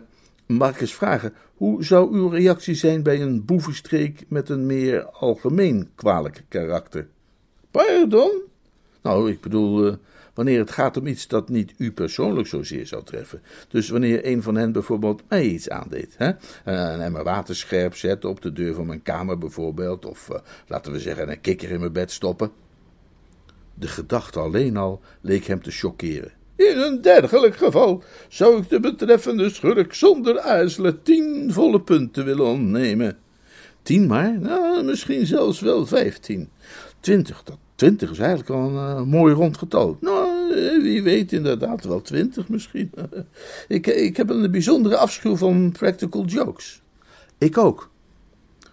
Mag 0.56 0.74
ik 0.74 0.80
eens 0.80 0.94
vragen, 0.94 1.34
hoe 1.54 1.84
zou 1.84 2.14
uw 2.14 2.28
reactie 2.28 2.74
zijn 2.74 3.02
bij 3.02 3.22
een 3.22 3.44
boevenstreek 3.44 4.24
met 4.28 4.48
een 4.48 4.66
meer 4.66 5.04
algemeen 5.04 5.90
kwalijk 5.94 6.44
karakter? 6.48 7.08
Pardon? 7.70 8.42
Nou, 9.02 9.30
ik 9.30 9.40
bedoel, 9.40 9.86
uh, 9.86 9.94
wanneer 10.34 10.58
het 10.58 10.70
gaat 10.70 10.96
om 10.96 11.06
iets 11.06 11.26
dat 11.26 11.48
niet 11.48 11.74
u 11.76 11.92
persoonlijk 11.92 12.48
zozeer 12.48 12.86
zou 12.86 13.04
treffen. 13.04 13.42
Dus 13.68 13.88
wanneer 13.88 14.26
een 14.26 14.42
van 14.42 14.54
hen 14.54 14.72
bijvoorbeeld 14.72 15.22
mij 15.28 15.44
iets 15.44 15.68
aandeed. 15.68 16.14
Hè? 16.16 16.32
Een 16.64 17.00
emmer 17.00 17.24
water 17.24 17.56
scherp 17.56 17.96
zetten 17.96 18.30
op 18.30 18.40
de 18.40 18.52
deur 18.52 18.74
van 18.74 18.86
mijn 18.86 19.02
kamer 19.02 19.38
bijvoorbeeld. 19.38 20.06
Of 20.06 20.28
uh, 20.30 20.38
laten 20.66 20.92
we 20.92 21.00
zeggen 21.00 21.30
een 21.30 21.40
kikker 21.40 21.70
in 21.70 21.80
mijn 21.80 21.92
bed 21.92 22.10
stoppen. 22.10 22.50
De 23.74 23.88
gedachte 23.88 24.38
alleen 24.40 24.76
al 24.76 25.00
leek 25.20 25.44
hem 25.44 25.62
te 25.62 25.70
choqueren. 25.70 26.32
In 26.56 26.78
een 26.78 27.00
dergelijk 27.00 27.56
geval 27.56 28.02
zou 28.28 28.58
ik 28.60 28.68
de 28.68 28.80
betreffende 28.80 29.50
schurk 29.50 29.94
zonder 29.94 30.40
aarzelen 30.40 31.02
tien 31.02 31.52
volle 31.52 31.80
punten 31.80 32.24
willen 32.24 32.46
ontnemen. 32.46 33.18
Tien 33.82 34.06
maar? 34.06 34.38
Nou, 34.38 34.84
misschien 34.84 35.26
zelfs 35.26 35.60
wel 35.60 35.86
vijftien. 35.86 36.48
Twintig, 37.00 37.42
dat 37.42 37.58
twintig 37.74 38.10
is 38.10 38.18
eigenlijk 38.18 38.50
al 38.50 38.68
een 38.68 38.74
uh, 38.74 39.02
mooi 39.02 39.34
rond 39.34 39.58
getal. 39.58 39.96
Nou, 40.00 40.52
eh, 40.54 40.82
wie 40.82 41.02
weet 41.02 41.32
inderdaad 41.32 41.84
wel 41.84 42.02
twintig 42.02 42.48
misschien. 42.48 42.90
ik, 43.68 43.86
ik 43.86 44.16
heb 44.16 44.30
een 44.30 44.50
bijzondere 44.50 44.96
afschuw 44.96 45.36
van 45.36 45.72
practical 45.72 46.24
jokes. 46.24 46.82
Ik 47.38 47.58
ook. 47.58 47.90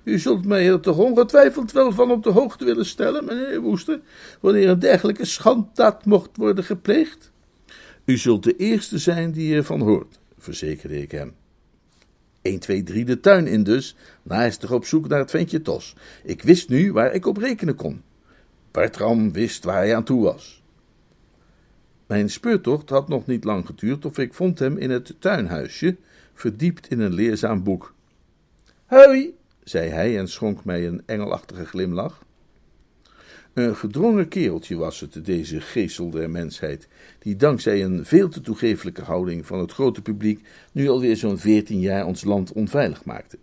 U 0.04 0.20
zult 0.20 0.46
mij 0.46 0.68
er 0.68 0.80
toch 0.80 0.98
ongetwijfeld 0.98 1.72
wel 1.72 1.92
van 1.92 2.12
op 2.12 2.24
de 2.24 2.32
hoogte 2.32 2.66
willen 2.66 2.86
stellen, 2.86 3.26
meneer 3.26 3.62
Woester, 3.62 4.00
wanneer 4.40 4.70
een 4.70 4.80
dergelijke 4.80 5.26
schanddaad 5.26 6.06
mocht 6.06 6.38
worden 6.38 6.64
gepleegd? 6.64 7.31
U 8.06 8.18
zult 8.18 8.44
de 8.44 8.56
eerste 8.56 8.98
zijn 8.98 9.32
die 9.32 9.56
ervan 9.56 9.82
hoort, 9.82 10.20
verzekerde 10.38 11.02
ik 11.02 11.12
hem. 11.12 11.34
1, 12.42 12.60
2, 12.60 12.84
3 12.84 13.06
de 13.06 13.20
tuin 13.20 13.48
in 13.48 13.64
dus, 13.64 13.96
naastig 14.24 14.72
op 14.72 14.86
zoek 14.86 15.08
naar 15.08 15.20
het 15.20 15.30
ventje 15.30 15.62
Tos. 15.62 15.96
Ik 16.24 16.42
wist 16.42 16.70
nu 16.70 16.94
waar 16.94 17.14
ik 17.14 17.26
op 17.26 17.38
rekenen 17.38 17.76
kon. 17.76 18.02
Bartram 18.72 19.32
wist 19.32 19.64
waar 19.64 19.78
hij 19.78 19.96
aan 19.96 20.04
toe 20.04 20.24
was. 20.24 20.64
Mijn 22.08 22.30
speurtocht 22.30 22.90
had 22.90 23.08
nog 23.08 23.26
niet 23.26 23.44
lang 23.44 23.66
geduurd 23.66 24.06
of 24.06 24.18
ik 24.18 24.34
vond 24.34 24.60
hem 24.60 24.78
in 24.78 24.90
het 24.90 25.16
tuinhuisje, 25.20 25.98
verdiept 26.34 26.88
in 26.88 27.00
een 27.00 27.14
leerzaam 27.14 27.64
boek. 27.64 27.94
Hoi, 28.86 29.36
zei 29.64 29.90
hij 29.90 30.18
en 30.18 30.28
schonk 30.28 30.66
mij 30.66 30.88
een 30.88 31.04
engelachtige 31.06 31.66
glimlach. 31.66 32.24
Een 33.54 33.76
gedrongen 33.76 34.28
kereltje 34.28 34.76
was 34.76 35.00
het, 35.00 35.26
deze 35.26 35.62
geestel 35.62 36.10
der 36.10 36.30
mensheid, 36.30 36.88
die 37.20 37.36
dankzij 37.36 37.84
een 37.84 38.06
veel 38.06 38.30
te 38.30 38.42
toegefelijke 38.42 39.02
houding 39.02 39.46
van 39.46 39.60
het 39.60 39.72
grote 39.72 40.02
publiek 40.02 40.48
nu 40.72 40.90
alweer 40.90 41.18
zo'n 41.18 41.38
veertien 41.38 41.80
jaar 41.80 42.06
ons 42.06 42.24
land 42.24 42.52
onveilig 42.52 43.06
maakte. 43.06 43.38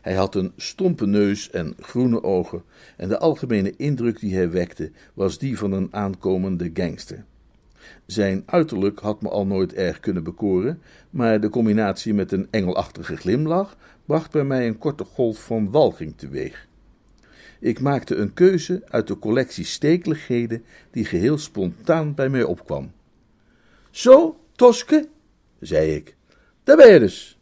Hij 0.00 0.14
had 0.14 0.34
een 0.34 0.52
stompe 0.56 1.06
neus 1.06 1.50
en 1.50 1.74
groene 1.78 2.22
ogen, 2.22 2.62
en 2.96 3.08
de 3.08 3.18
algemene 3.18 3.76
indruk 3.76 4.20
die 4.20 4.34
hij 4.34 4.50
wekte 4.50 4.90
was 5.14 5.38
die 5.38 5.58
van 5.58 5.72
een 5.72 5.88
aankomende 5.90 6.70
gangster. 6.74 7.24
Zijn 8.06 8.42
uiterlijk 8.46 8.98
had 8.98 9.22
me 9.22 9.28
al 9.28 9.46
nooit 9.46 9.74
erg 9.74 10.00
kunnen 10.00 10.24
bekoren, 10.24 10.82
maar 11.10 11.40
de 11.40 11.48
combinatie 11.48 12.14
met 12.14 12.32
een 12.32 12.48
engelachtige 12.50 13.16
glimlach 13.16 13.76
bracht 14.04 14.30
bij 14.30 14.44
mij 14.44 14.66
een 14.66 14.78
korte 14.78 15.04
golf 15.04 15.44
van 15.44 15.70
walging 15.70 16.12
teweeg. 16.16 16.68
Ik 17.60 17.80
maakte 17.80 18.16
een 18.16 18.32
keuze 18.32 18.82
uit 18.88 19.06
de 19.06 19.18
collectie 19.18 19.64
stekeligheden 19.64 20.64
die 20.90 21.04
geheel 21.04 21.38
spontaan 21.38 22.14
bij 22.14 22.28
mij 22.28 22.42
opkwam. 22.42 22.92
Zo, 23.90 24.40
Toske, 24.52 25.08
zei 25.60 25.94
ik, 25.94 26.16
daar 26.64 26.76
ben 26.76 26.92
je 26.92 26.98
dus. 26.98 27.38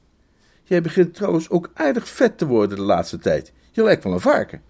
Jij 0.62 0.82
begint 0.82 1.14
trouwens 1.14 1.50
ook 1.50 1.70
aardig 1.74 2.08
vet 2.08 2.38
te 2.38 2.46
worden 2.46 2.76
de 2.76 2.84
laatste 2.84 3.18
tijd. 3.18 3.52
Je 3.72 3.82
lijkt 3.82 4.04
wel 4.04 4.12
een 4.12 4.20
varken. 4.20 4.62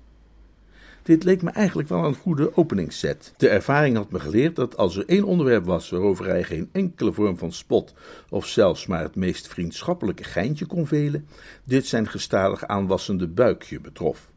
Dit 1.02 1.24
leek 1.24 1.42
me 1.42 1.50
eigenlijk 1.50 1.88
wel 1.88 2.04
een 2.04 2.14
goede 2.14 2.56
openingsset. 2.56 3.34
De 3.36 3.48
ervaring 3.48 3.96
had 3.96 4.10
me 4.10 4.20
geleerd 4.20 4.56
dat 4.56 4.76
als 4.76 4.96
er 4.96 5.06
één 5.06 5.24
onderwerp 5.24 5.64
was 5.64 5.90
waarover 5.90 6.26
hij 6.26 6.44
geen 6.44 6.68
enkele 6.72 7.12
vorm 7.12 7.38
van 7.38 7.52
spot 7.52 7.94
of 8.28 8.46
zelfs 8.46 8.86
maar 8.86 9.02
het 9.02 9.16
meest 9.16 9.48
vriendschappelijke 9.48 10.24
geintje 10.24 10.66
kon 10.66 10.86
velen, 10.86 11.26
dit 11.64 11.86
zijn 11.86 12.08
gestadig 12.08 12.66
aanwassende 12.66 13.28
buikje 13.28 13.80
betrof. 13.80 14.30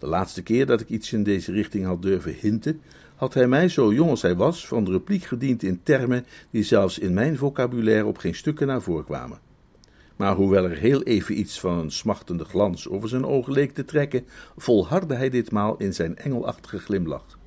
De 0.00 0.06
laatste 0.06 0.42
keer 0.42 0.66
dat 0.66 0.80
ik 0.80 0.88
iets 0.88 1.12
in 1.12 1.22
deze 1.22 1.52
richting 1.52 1.84
had 1.84 2.02
durven 2.02 2.34
hinten, 2.40 2.80
had 3.16 3.34
hij 3.34 3.46
mij, 3.46 3.68
zo 3.68 3.92
jong 3.92 4.10
als 4.10 4.22
hij 4.22 4.36
was, 4.36 4.66
van 4.66 4.84
de 4.84 4.90
repliek 4.90 5.24
gediend 5.24 5.62
in 5.62 5.80
termen 5.82 6.26
die 6.50 6.62
zelfs 6.62 6.98
in 6.98 7.14
mijn 7.14 7.36
vocabulaire 7.36 8.06
op 8.06 8.18
geen 8.18 8.34
stukken 8.34 8.66
naar 8.66 8.82
voren 8.82 9.04
kwamen. 9.04 9.38
Maar 10.16 10.34
hoewel 10.34 10.64
er 10.64 10.76
heel 10.76 11.02
even 11.02 11.38
iets 11.38 11.60
van 11.60 11.78
een 11.78 11.90
smachtende 11.90 12.44
glans 12.44 12.88
over 12.88 13.08
zijn 13.08 13.24
ogen 13.24 13.52
leek 13.52 13.74
te 13.74 13.84
trekken, 13.84 14.24
volhardde 14.56 15.14
hij 15.14 15.30
ditmaal 15.30 15.76
in 15.76 15.94
zijn 15.94 16.16
engelachtige 16.16 16.78
glimlach. 16.78 17.38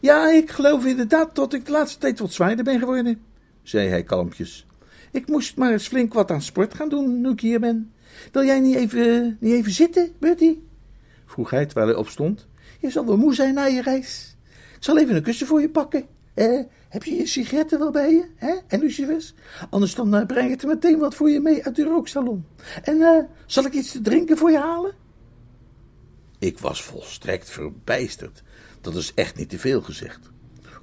Ja, 0.00 0.32
ik 0.32 0.50
geloof 0.50 0.84
inderdaad 0.84 1.34
dat 1.34 1.52
ik 1.52 1.66
de 1.66 1.72
laatste 1.72 1.98
tijd 1.98 2.18
wat 2.18 2.32
zwaarder 2.32 2.64
ben 2.64 2.78
geworden, 2.78 3.20
zei 3.62 3.88
hij 3.88 4.02
kalmpjes. 4.02 4.66
Ik 5.12 5.28
moest 5.28 5.56
maar 5.56 5.72
eens 5.72 5.88
flink 5.88 6.14
wat 6.14 6.30
aan 6.30 6.42
sport 6.42 6.74
gaan 6.74 6.88
doen 6.88 7.20
nu 7.20 7.30
ik 7.30 7.40
hier 7.40 7.60
ben. 7.60 7.92
Wil 8.32 8.44
jij 8.44 8.60
niet 8.60 8.76
even, 8.76 9.36
niet 9.40 9.52
even 9.52 9.72
zitten, 9.72 10.10
Bertie? 10.18 10.67
Vroeg 11.28 11.50
hij 11.50 11.66
terwijl 11.66 11.86
hij 11.86 11.96
opstond. 11.96 12.46
Je 12.80 12.90
zal 12.90 13.06
wel 13.06 13.16
moe 13.16 13.34
zijn 13.34 13.54
na 13.54 13.64
je 13.64 13.82
reis. 13.82 14.36
Ik 14.76 14.84
zal 14.84 14.98
even 14.98 15.16
een 15.16 15.22
kussen 15.22 15.46
voor 15.46 15.60
je 15.60 15.70
pakken. 15.70 16.06
Eh, 16.34 16.60
heb 16.88 17.04
je 17.04 17.14
je 17.14 17.26
sigaretten 17.26 17.78
wel 17.78 17.90
bij 17.90 18.10
je? 18.10 18.24
Hè? 18.36 18.54
En 18.66 18.80
lucifers? 18.80 19.34
Anders 19.70 19.94
dan 19.94 20.14
uh, 20.14 20.26
breng 20.26 20.50
ik 20.50 20.62
er 20.62 20.68
meteen 20.68 20.98
wat 20.98 21.14
voor 21.14 21.30
je 21.30 21.40
mee 21.40 21.64
uit 21.64 21.76
de 21.76 21.84
rooksalon. 21.84 22.46
En 22.82 22.96
uh, 22.96 23.18
zal 23.46 23.64
ik 23.64 23.72
iets 23.72 23.92
te 23.92 24.00
drinken 24.00 24.36
voor 24.36 24.50
je 24.50 24.58
halen? 24.58 24.92
Ik 26.38 26.58
was 26.58 26.82
volstrekt 26.82 27.50
verbijsterd. 27.50 28.42
Dat 28.80 28.94
is 28.94 29.14
echt 29.14 29.36
niet 29.36 29.48
te 29.48 29.58
veel 29.58 29.80
gezegd. 29.80 30.30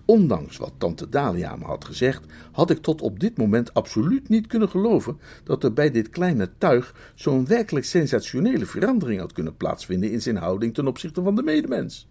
Ondanks 0.05 0.57
wat 0.57 0.73
tante 0.77 1.09
Dalia 1.09 1.55
me 1.55 1.63
had 1.63 1.85
gezegd, 1.85 2.25
had 2.51 2.69
ik 2.69 2.81
tot 2.81 3.01
op 3.01 3.19
dit 3.19 3.37
moment 3.37 3.73
absoluut 3.73 4.29
niet 4.29 4.47
kunnen 4.47 4.69
geloven 4.69 5.19
dat 5.43 5.63
er 5.63 5.73
bij 5.73 5.91
dit 5.91 6.09
kleine 6.09 6.49
tuig 6.57 7.11
zo'n 7.15 7.47
werkelijk 7.47 7.85
sensationele 7.85 8.65
verandering 8.65 9.19
had 9.19 9.33
kunnen 9.33 9.57
plaatsvinden 9.57 10.11
in 10.11 10.21
zijn 10.21 10.37
houding 10.37 10.73
ten 10.73 10.87
opzichte 10.87 11.21
van 11.21 11.35
de 11.35 11.43
medemens. 11.43 12.07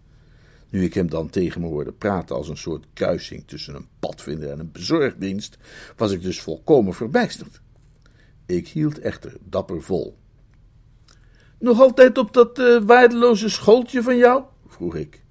Nu 0.69 0.83
ik 0.83 0.93
hem 0.93 1.09
dan 1.09 1.29
tegen 1.29 1.61
me 1.61 1.67
hoorde 1.67 1.91
praten 1.91 2.35
als 2.35 2.49
een 2.49 2.57
soort 2.57 2.85
kuising 2.93 3.43
tussen 3.45 3.75
een 3.75 3.87
padvinder 3.99 4.49
en 4.49 4.59
een 4.59 4.71
bezorgdienst, 4.71 5.57
was 5.97 6.11
ik 6.11 6.21
dus 6.21 6.41
volkomen 6.41 6.93
verbijsterd. 6.93 7.61
Ik 8.45 8.67
hield 8.67 8.99
echter 8.99 9.37
dapper 9.43 9.81
vol. 9.81 10.17
Nog 11.59 11.81
altijd 11.81 12.17
op 12.17 12.33
dat 12.33 12.59
uh, 12.59 12.81
waardeloze 12.85 13.49
schooltje 13.49 14.01
van 14.01 14.17
jou? 14.17 14.43
vroeg 14.67 14.95
ik. 14.95 15.24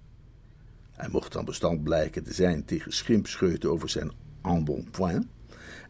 Hij 1.04 1.12
mocht 1.12 1.32
dan 1.32 1.44
bestand 1.44 1.82
blijken 1.82 2.24
te 2.24 2.34
zijn 2.34 2.64
tegen 2.64 2.92
schimpscheuten 2.92 3.70
over 3.70 3.88
zijn 3.88 4.12
embonpoint. 4.42 5.26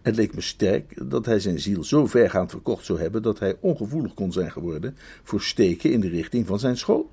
Het 0.03 0.17
leek 0.17 0.35
me 0.35 0.41
sterk 0.41 1.11
dat 1.11 1.27
hij 1.27 1.41
zijn 1.41 1.61
ziel 1.61 1.85
zo 1.85 2.07
vergaand 2.07 2.51
verkocht 2.51 2.85
zou 2.85 3.01
hebben 3.01 3.23
dat 3.23 3.39
hij 3.39 3.57
ongevoelig 3.61 4.15
kon 4.15 4.33
zijn 4.33 4.53
geworden 4.53 4.97
voor 5.23 5.43
steken 5.43 5.93
in 5.93 6.01
de 6.01 6.09
richting 6.09 6.47
van 6.47 6.59
zijn 6.59 6.77
school. 6.77 7.11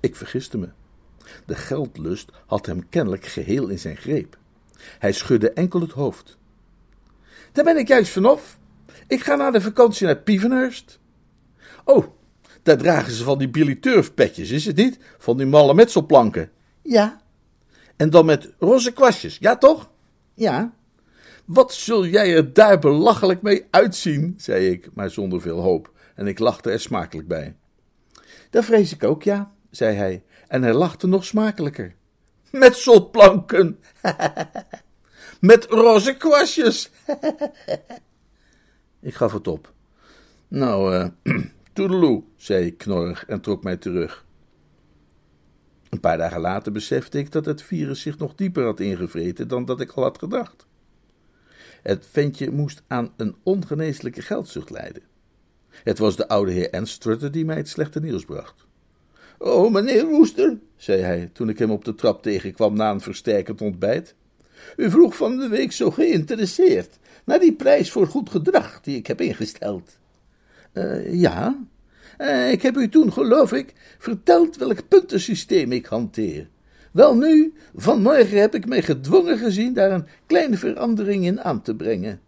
Ik 0.00 0.16
vergiste 0.16 0.58
me. 0.58 0.68
De 1.46 1.54
geldlust 1.54 2.30
had 2.46 2.66
hem 2.66 2.88
kennelijk 2.88 3.26
geheel 3.26 3.68
in 3.68 3.78
zijn 3.78 3.96
greep. 3.96 4.38
Hij 4.98 5.12
schudde 5.12 5.52
enkel 5.52 5.80
het 5.80 5.92
hoofd. 5.92 6.38
Daar 7.52 7.64
ben 7.64 7.78
ik 7.78 7.88
juist 7.88 8.12
vanaf. 8.12 8.58
Ik 9.06 9.20
ga 9.20 9.34
na 9.34 9.50
de 9.50 9.60
vakantie 9.60 10.06
naar 10.06 10.18
Pievenhurst. 10.18 10.98
Oh, 11.84 12.06
daar 12.62 12.78
dragen 12.78 13.12
ze 13.12 13.24
van 13.24 13.38
die 13.38 13.48
Billy 13.48 13.74
Turf 13.74 14.14
petjes, 14.14 14.50
is 14.50 14.64
het 14.64 14.76
niet? 14.76 14.98
Van 15.18 15.36
die 15.36 15.46
malle 15.46 15.74
metselplanken. 15.74 16.50
Ja. 16.90 17.20
En 17.96 18.10
dan 18.10 18.26
met 18.26 18.48
roze 18.58 18.92
kwastjes, 18.92 19.36
ja 19.40 19.56
toch? 19.56 19.90
Ja. 20.34 20.72
Wat 21.44 21.74
zul 21.74 22.06
jij 22.06 22.34
er 22.34 22.52
daar 22.52 22.78
belachelijk 22.78 23.42
mee 23.42 23.66
uitzien, 23.70 24.34
zei 24.36 24.70
ik, 24.70 24.88
maar 24.94 25.10
zonder 25.10 25.40
veel 25.40 25.60
hoop. 25.60 25.92
En 26.14 26.26
ik 26.26 26.38
lachte 26.38 26.70
er 26.70 26.80
smakelijk 26.80 27.28
bij. 27.28 27.56
Dat 28.50 28.64
vrees 28.64 28.92
ik 28.92 29.04
ook, 29.04 29.22
ja, 29.22 29.50
zei 29.70 29.96
hij 29.96 30.22
en 30.48 30.62
hij 30.62 30.72
lachte 30.72 31.06
nog 31.06 31.24
smakelijker. 31.24 31.94
Metselplanken! 32.50 33.78
Met 35.40 35.64
roze 35.64 36.16
kwastjes! 36.16 36.90
ik 39.00 39.14
gaf 39.14 39.32
het 39.32 39.48
op. 39.48 39.72
Nou, 40.48 40.94
uh, 40.94 41.08
toedeloe, 41.72 42.22
zei 42.36 42.66
ik 42.66 42.78
knorrig 42.78 43.26
en 43.26 43.40
trok 43.40 43.62
mij 43.62 43.76
terug. 43.76 44.24
Een 45.90 46.00
paar 46.00 46.18
dagen 46.18 46.40
later 46.40 46.72
besefte 46.72 47.18
ik 47.18 47.32
dat 47.32 47.44
het 47.44 47.62
virus 47.62 48.00
zich 48.00 48.18
nog 48.18 48.34
dieper 48.34 48.64
had 48.64 48.80
ingevreten 48.80 49.48
dan 49.48 49.64
dat 49.64 49.80
ik 49.80 49.92
al 49.92 50.02
had 50.02 50.18
gedacht. 50.18 50.66
Het 51.82 52.06
ventje 52.10 52.50
moest 52.50 52.82
aan 52.86 53.12
een 53.16 53.36
ongeneeslijke 53.42 54.22
geldzucht 54.22 54.70
lijden. 54.70 55.02
Het 55.68 55.98
was 55.98 56.16
de 56.16 56.28
oude 56.28 56.52
heer 56.52 56.70
Anstrutter 56.70 57.32
die 57.32 57.44
mij 57.44 57.56
het 57.56 57.68
slechte 57.68 58.00
nieuws 58.00 58.24
bracht. 58.24 58.66
Oh, 59.38 59.72
meneer 59.72 60.06
Woester, 60.06 60.58
zei 60.76 61.02
hij 61.02 61.30
toen 61.32 61.48
ik 61.48 61.58
hem 61.58 61.70
op 61.70 61.84
de 61.84 61.94
trap 61.94 62.22
tegenkwam 62.22 62.76
na 62.76 62.90
een 62.90 63.00
versterkend 63.00 63.60
ontbijt. 63.60 64.14
U 64.76 64.90
vroeg 64.90 65.16
van 65.16 65.36
de 65.36 65.48
week 65.48 65.72
zo 65.72 65.90
geïnteresseerd 65.90 66.98
naar 67.24 67.38
die 67.38 67.52
prijs 67.52 67.90
voor 67.90 68.06
goed 68.06 68.30
gedrag 68.30 68.80
die 68.80 68.96
ik 68.96 69.06
heb 69.06 69.20
ingesteld. 69.20 69.98
Uh, 70.72 71.14
ja, 71.14 71.58
uh, 72.20 72.50
ik 72.50 72.62
heb 72.62 72.76
u 72.76 72.88
toen, 72.88 73.12
geloof 73.12 73.52
ik, 73.52 73.74
verteld 73.98 74.56
welk 74.56 74.88
puntensysteem 74.88 75.72
ik 75.72 75.86
hanteer. 75.86 76.48
Wel 76.92 77.16
nu, 77.16 77.54
vanmorgen 77.74 78.40
heb 78.40 78.54
ik 78.54 78.66
mij 78.66 78.82
gedwongen 78.82 79.38
gezien 79.38 79.72
daar 79.72 79.90
een 79.90 80.06
kleine 80.26 80.56
verandering 80.56 81.24
in 81.24 81.40
aan 81.40 81.62
te 81.62 81.74
brengen. 81.74 82.20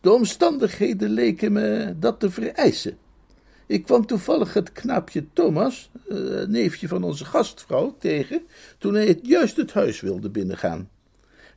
De 0.00 0.12
omstandigheden 0.12 1.10
leken 1.10 1.52
me 1.52 1.94
dat 1.98 2.20
te 2.20 2.30
vereisen. 2.30 2.98
Ik 3.66 3.84
kwam 3.84 4.06
toevallig 4.06 4.54
het 4.54 4.72
knaapje 4.72 5.24
Thomas, 5.32 5.90
uh, 6.08 6.46
neefje 6.46 6.88
van 6.88 7.02
onze 7.02 7.24
gastvrouw, 7.24 7.96
tegen 7.98 8.42
toen 8.78 8.94
hij 8.94 9.06
het 9.06 9.20
juist 9.22 9.56
het 9.56 9.72
huis 9.72 10.00
wilde 10.00 10.30
binnengaan. 10.30 10.88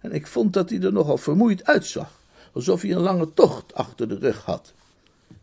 En 0.02 0.12
ik 0.12 0.28
vond 0.28 0.54
dat 0.54 0.69
hij 0.69 0.82
er 0.82 0.93
nogal 0.93 1.17
vermoeid 1.17 1.65
uitzag, 1.65 2.21
alsof 2.54 2.82
hij 2.82 2.91
een 2.91 3.02
lange 3.02 3.34
tocht 3.34 3.73
achter 3.73 4.08
de 4.08 4.17
rug 4.17 4.43
had. 4.43 4.73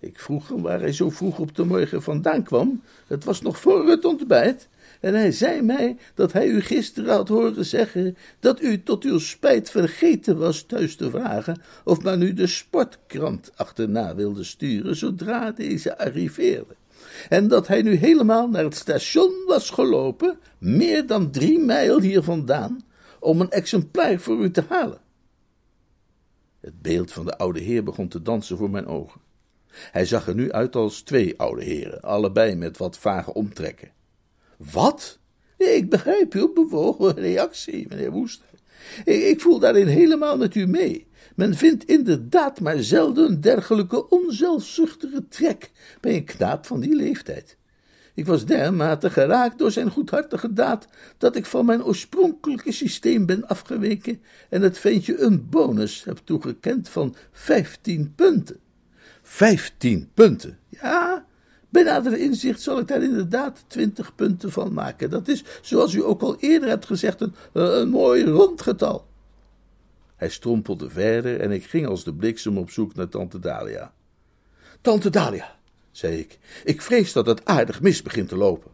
Ik 0.05 0.19
vroeg 0.19 0.49
hem 0.49 0.63
waar 0.63 0.81
hij 0.81 0.93
zo 0.93 1.11
vroeg 1.11 1.39
op 1.39 1.55
de 1.55 1.65
morgen 1.65 2.03
vandaan 2.03 2.43
kwam. 2.43 2.83
Het 3.07 3.25
was 3.25 3.41
nog 3.41 3.61
voor 3.61 3.89
het 3.89 4.05
ontbijt. 4.05 4.69
En 5.01 5.15
hij 5.15 5.33
zei 5.33 5.63
mij 5.63 5.97
dat 6.15 6.33
hij 6.33 6.47
u 6.47 6.61
gisteren 6.61 7.15
had 7.15 7.29
horen 7.29 7.65
zeggen 7.65 8.17
dat 8.41 8.63
u 8.63 8.83
tot 8.83 9.05
uw 9.05 9.19
spijt 9.19 9.71
vergeten 9.71 10.39
was 10.39 10.63
thuis 10.63 10.97
te 10.97 11.11
vragen 11.11 11.63
of 11.85 12.03
men 12.03 12.23
u 12.23 12.33
de 12.33 12.47
sportkrant 12.47 13.51
achterna 13.57 14.15
wilde 14.15 14.45
sturen 14.45 14.97
zodra 14.97 15.53
deze 15.53 15.99
arriveerde. 15.99 16.77
En 17.29 17.49
dat 17.49 17.67
hij 17.67 17.83
nu 17.83 17.95
helemaal 17.95 18.49
naar 18.49 18.65
het 18.65 18.77
station 18.77 19.33
was 19.47 19.71
gelopen, 19.71 20.39
meer 20.59 21.07
dan 21.07 21.31
drie 21.31 21.59
mijl 21.59 22.01
hier 22.01 22.23
vandaan, 22.23 22.85
om 23.21 23.41
een 23.41 23.51
exemplaar 23.51 24.19
voor 24.19 24.45
u 24.45 24.51
te 24.51 24.65
halen. 24.69 24.99
Het 26.61 26.83
beeld 26.83 27.13
van 27.13 27.25
de 27.25 27.39
oude 27.39 27.61
heer 27.61 27.85
begon 27.85 28.09
te 28.09 28.23
dansen 28.23 28.57
voor 28.57 28.71
mijn 28.71 28.87
ogen. 28.87 29.24
Hij 29.91 30.07
zag 30.07 30.27
er 30.27 30.35
nu 30.35 30.53
uit 30.53 30.77
als 30.77 31.03
twee 31.03 31.39
oude 31.39 31.65
heren, 31.65 32.01
allebei 32.01 32.55
met 32.55 32.77
wat 32.77 32.99
vage 32.99 33.35
omtrekken. 33.35 33.93
Wat? 34.73 35.19
Ik 35.57 35.91
begrijp 35.91 36.33
uw 36.33 36.53
bewogen 36.53 37.15
reactie, 37.15 37.87
meneer 37.89 38.11
Woester. 38.11 38.47
Ik 39.05 39.41
voel 39.41 39.59
daarin 39.59 39.87
helemaal 39.87 40.37
met 40.37 40.55
u 40.55 40.67
mee. 40.67 41.07
Men 41.35 41.55
vindt 41.55 41.85
inderdaad 41.85 42.61
maar 42.61 42.83
zelden 42.83 43.41
dergelijke 43.41 44.09
onzelfzuchtige 44.09 45.29
trek 45.29 45.71
bij 46.01 46.15
een 46.15 46.25
knaap 46.25 46.67
van 46.67 46.81
die 46.81 46.95
leeftijd. 46.95 47.57
Ik 48.15 48.27
was 48.27 48.47
dermate 48.47 49.11
geraakt 49.11 49.59
door 49.59 49.71
zijn 49.71 49.91
goedhartige 49.91 50.53
daad 50.53 50.87
dat 51.19 51.37
ik 51.37 51.47
van 51.47 51.67
mijn 51.67 51.85
oorspronkelijke 51.85 52.73
systeem 52.73 53.27
ben 53.27 53.47
afgeweken 53.49 54.23
en 54.51 54.63
het 54.63 54.79
ventje 54.79 55.21
een 55.21 55.49
bonus 55.49 56.05
heb 56.05 56.21
toegekend 56.25 56.89
van 56.89 57.17
vijftien 57.33 58.13
punten. 58.15 58.57
Vijftien 59.27 60.11
punten, 60.15 60.59
ja, 60.69 61.27
bij 61.69 61.83
nadere 61.83 62.19
inzicht 62.19 62.61
zal 62.61 62.79
ik 62.79 62.89
daar 62.89 63.03
inderdaad 63.03 63.65
twintig 63.67 64.15
punten 64.15 64.53
van 64.53 64.73
maken. 64.73 65.11
Dat 65.11 65.29
is, 65.29 65.45
zoals 65.63 65.95
u 65.95 66.05
ook 66.05 66.23
al 66.23 66.37
eerder 66.39 66.69
hebt 66.69 66.87
gezegd, 66.87 67.21
een, 67.53 67.89
mooi 67.89 68.25
rond 68.25 68.63
getal. 68.63 69.07
Hij 70.17 70.29
strompelde 70.29 70.91
verder 70.91 71.41
en 71.41 71.51
ik 71.51 71.65
ging 71.65 71.87
als 71.87 72.05
de 72.05 72.15
bliksem 72.15 72.59
op 72.59 72.71
zoek 72.71 72.95
naar 72.95 73.09
tante 73.09 73.39
Dalia. 73.39 73.93
Tante 74.81 75.11
Dalia, 75.11 75.57
zei 75.91 76.19
ik, 76.19 76.39
ik 76.65 76.83
vrees 76.83 77.13
dat 77.13 77.27
het 77.27 77.45
aardig 77.45 77.81
mis 77.81 78.03
begint 78.03 78.29
te 78.29 78.37
lopen. 78.37 78.71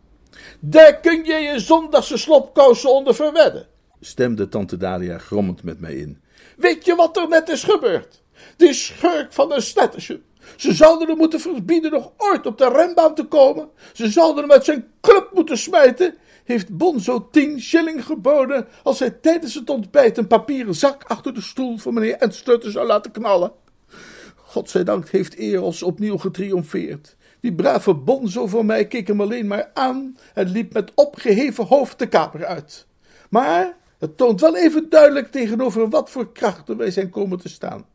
Daar 0.60 1.00
kun 1.00 1.24
je 1.24 1.34
je 1.34 1.60
zondagse 1.60 2.16
slopkousen 2.16 2.94
onder 2.94 3.14
verwedden, 3.14 3.66
stemde 4.00 4.48
tante 4.48 4.76
Dalia 4.76 5.18
grommend 5.18 5.62
met 5.62 5.80
mij 5.80 5.94
in. 5.94 6.20
Weet 6.56 6.84
je 6.84 6.94
wat 6.94 7.16
er 7.16 7.28
net 7.28 7.48
is 7.48 7.62
gebeurd? 7.62 8.22
Die 8.56 8.72
schurk 8.72 9.32
van 9.32 9.52
een 9.52 9.62
Stettersham 9.62 10.28
ze 10.56 10.72
zouden 10.74 11.08
hem 11.08 11.16
moeten 11.16 11.40
verbieden 11.40 11.90
nog 11.90 12.12
ooit 12.16 12.46
op 12.46 12.58
de 12.58 12.68
renbaan 12.68 13.14
te 13.14 13.24
komen. 13.24 13.68
Ze 13.92 14.08
zouden 14.08 14.42
hem 14.42 14.52
uit 14.52 14.64
zijn 14.64 14.86
club 15.00 15.30
moeten 15.34 15.58
smijten. 15.58 16.14
Heeft 16.44 16.76
Bonzo 16.76 17.28
tien 17.30 17.60
shilling 17.60 18.04
geboden 18.04 18.68
als 18.82 18.98
hij 18.98 19.10
tijdens 19.10 19.54
het 19.54 19.70
ontbijt 19.70 20.18
een 20.18 20.26
papieren 20.26 20.74
zak 20.74 21.04
achter 21.06 21.34
de 21.34 21.40
stoel 21.40 21.78
van 21.78 21.94
meneer 21.94 22.16
Enstutter 22.16 22.70
zou 22.70 22.86
laten 22.86 23.10
knallen. 23.10 23.52
Godzijdank 24.36 25.08
heeft 25.08 25.34
Eros 25.34 25.82
opnieuw 25.82 26.18
getriomfeerd. 26.18 27.16
Die 27.40 27.54
brave 27.54 27.94
Bonzo 27.94 28.46
voor 28.46 28.64
mij 28.64 28.86
keek 28.86 29.06
hem 29.06 29.20
alleen 29.20 29.46
maar 29.46 29.70
aan 29.74 30.16
en 30.34 30.48
liep 30.48 30.72
met 30.72 30.92
opgeheven 30.94 31.66
hoofd 31.66 31.98
de 31.98 32.08
kamer 32.08 32.44
uit. 32.44 32.86
Maar 33.30 33.76
het 33.98 34.16
toont 34.16 34.40
wel 34.40 34.56
even 34.56 34.88
duidelijk 34.88 35.30
tegenover 35.30 35.88
wat 35.88 36.10
voor 36.10 36.32
krachten 36.32 36.76
wij 36.76 36.90
zijn 36.90 37.10
komen 37.10 37.38
te 37.38 37.48
staan. 37.48 37.86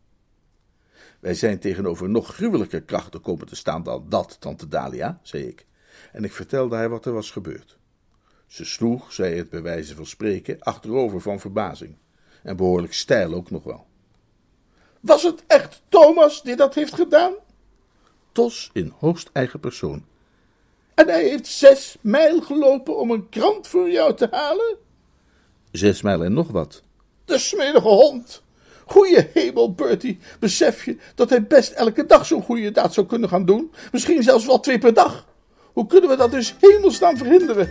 Wij 1.20 1.34
zijn 1.34 1.60
tegenover 1.60 2.10
nog 2.10 2.36
gruwelijker 2.36 2.82
krachten 2.82 3.22
komen 3.22 3.48
te 3.48 3.56
staan 3.56 3.84
dan 3.84 4.06
dat, 4.10 4.38
tante 4.40 4.68
Dalia, 4.68 5.20
zei 5.22 5.44
ik. 5.44 5.66
En 6.12 6.24
ik 6.24 6.32
vertelde 6.32 6.76
haar 6.76 6.90
wat 6.90 7.06
er 7.06 7.14
was 7.14 7.32
gebeurd. 7.32 7.78
Ze 8.48 8.66
sloeg, 8.66 9.14
zei 9.14 9.38
het 9.38 9.50
bij 9.50 9.62
wijze 9.62 9.96
van 9.96 10.06
spreken, 10.06 10.60
achterover 10.60 11.22
van 11.22 11.40
verbazing. 11.40 11.98
En 12.44 12.56
behoorlijk 12.56 12.94
stijl 12.94 13.34
ook 13.34 13.52
nog 13.52 13.64
wel. 13.64 13.86
Was 15.00 15.24
het 15.24 15.44
echt 15.48 15.82
Thomas 15.90 16.44
die 16.44 16.56
dat 16.56 16.76
heeft 16.76 16.94
gedaan? 16.94 17.34
Tos 18.32 18.70
in 18.74 18.94
hoogst 18.98 19.30
eigen 19.34 19.60
persoon. 19.60 20.06
En 20.94 21.08
hij 21.08 21.24
heeft 21.24 21.48
zes 21.48 21.98
mijl 22.02 22.42
gelopen 22.42 22.98
om 22.98 23.12
een 23.12 23.30
krant 23.30 23.68
voor 23.68 23.90
jou 23.90 24.16
te 24.16 24.28
halen? 24.32 24.78
Zes 25.72 26.02
mijl 26.02 26.24
en 26.24 26.34
nog 26.34 26.48
wat. 26.48 26.84
De 27.26 27.38
smerige 27.38 27.88
hond. 27.88 28.44
Goeie 28.86 29.30
hemel, 29.34 29.74
Bertie, 29.74 30.20
besef 30.40 30.86
je 30.86 30.98
dat 31.16 31.30
hij 31.30 31.44
best 31.44 31.72
elke 31.72 32.06
dag 32.06 32.26
zo'n 32.26 32.42
goede 32.42 32.72
daad 32.72 32.94
zou 32.94 33.08
kunnen 33.08 33.30
gaan 33.30 33.46
doen? 33.46 33.72
Misschien 33.92 34.24
zelfs 34.24 34.46
wel 34.46 34.60
twee 34.60 34.78
per 34.78 34.94
dag. 34.94 35.28
Hoe 35.74 35.88
kunnen 35.88 36.10
we 36.10 36.16
dat 36.16 36.32
dus 36.32 36.56
hemelsnaam 36.60 37.18
verhinderen? 37.18 37.70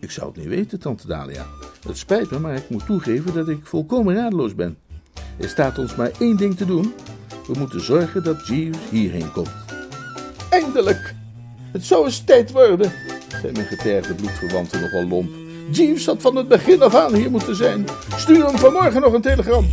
Ik 0.00 0.10
zou 0.10 0.26
het 0.26 0.36
niet 0.36 0.46
weten, 0.46 0.80
tante 0.80 1.06
Dalia. 1.06 1.46
Het 1.86 1.98
spijt 1.98 2.30
me, 2.30 2.38
maar 2.38 2.54
ik 2.54 2.68
moet 2.68 2.86
toegeven 2.86 3.34
dat 3.34 3.48
ik 3.48 3.66
volkomen 3.66 4.14
radeloos 4.14 4.54
ben. 4.54 4.78
Er 5.40 5.48
staat 5.48 5.78
ons 5.78 5.94
maar 5.94 6.10
één 6.18 6.36
ding 6.36 6.56
te 6.56 6.66
doen. 6.66 6.94
We 7.46 7.58
moeten 7.58 7.84
zorgen 7.84 8.24
dat 8.24 8.46
Jeeves 8.46 8.78
hierheen 8.90 9.32
komt. 9.32 9.54
Eindelijk! 10.50 11.14
Het 11.72 11.84
zou 11.84 12.04
eens 12.04 12.24
tijd 12.24 12.50
worden, 12.50 12.92
zei 13.40 13.52
mijn 13.52 13.66
getergde 13.66 14.14
bloedverwanten 14.14 14.80
nogal 14.80 15.08
lomp. 15.08 15.43
Jeeves 15.70 16.06
had 16.06 16.22
van 16.22 16.36
het 16.36 16.48
begin 16.48 16.82
af 16.82 16.94
aan 16.94 17.14
hier 17.14 17.30
moeten 17.30 17.56
zijn. 17.56 17.84
Stuur 18.16 18.46
hem 18.46 18.58
vanmorgen 18.58 19.00
nog 19.00 19.12
een 19.12 19.20
telegram. 19.20 19.66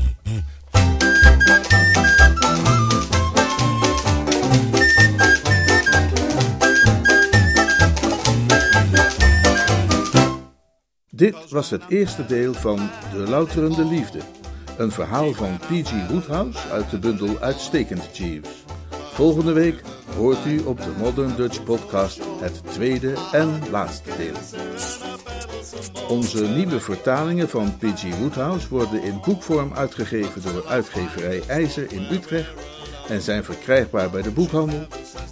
Dit 11.10 11.50
was 11.50 11.70
het 11.70 11.84
eerste 11.88 12.26
deel 12.26 12.54
van 12.54 12.90
De 13.14 13.20
Louterende 13.30 13.86
Liefde. 13.86 14.20
Een 14.78 14.92
verhaal 14.92 15.34
van 15.34 15.58
P.G. 15.58 16.10
Woodhouse 16.10 16.70
uit 16.72 16.90
de 16.90 17.00
bundel 17.00 17.40
Uitstekend 17.40 18.18
Jeeves. 18.18 18.64
Volgende 19.12 19.52
week 19.54 19.82
hoort 20.16 20.46
u 20.46 20.60
op 20.60 20.78
de 20.78 20.92
Modern 21.00 21.36
Dutch 21.36 21.64
Podcast 21.64 22.20
het 22.40 22.62
tweede 22.72 23.14
en 23.32 23.60
laatste 23.72 24.10
deel. 24.18 24.71
Onze 26.12 26.48
nieuwe 26.48 26.80
vertalingen 26.80 27.50
van 27.50 27.78
P.G. 27.78 28.18
Woodhouse 28.20 28.68
worden 28.70 29.04
in 29.04 29.22
boekvorm 29.26 29.74
uitgegeven 29.74 30.42
door 30.42 30.66
uitgeverij 30.68 31.42
IJzer 31.48 31.92
in 31.92 32.08
Utrecht 32.12 32.50
en 33.08 33.22
zijn 33.22 33.44
verkrijgbaar 33.44 34.10
bij 34.10 34.22
de 34.22 34.32
boekhandel, 34.32 34.88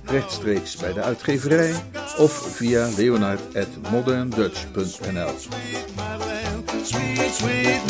rechtstreeks 0.06 0.76
bij 0.76 0.94
de 0.94 1.02
uitgeverij 1.02 1.74
of 2.18 2.56
via 2.56 2.90
leonard.moderndutch.nl. 2.98 5.34
Sweet, 6.84 7.34
sweet 7.34 7.82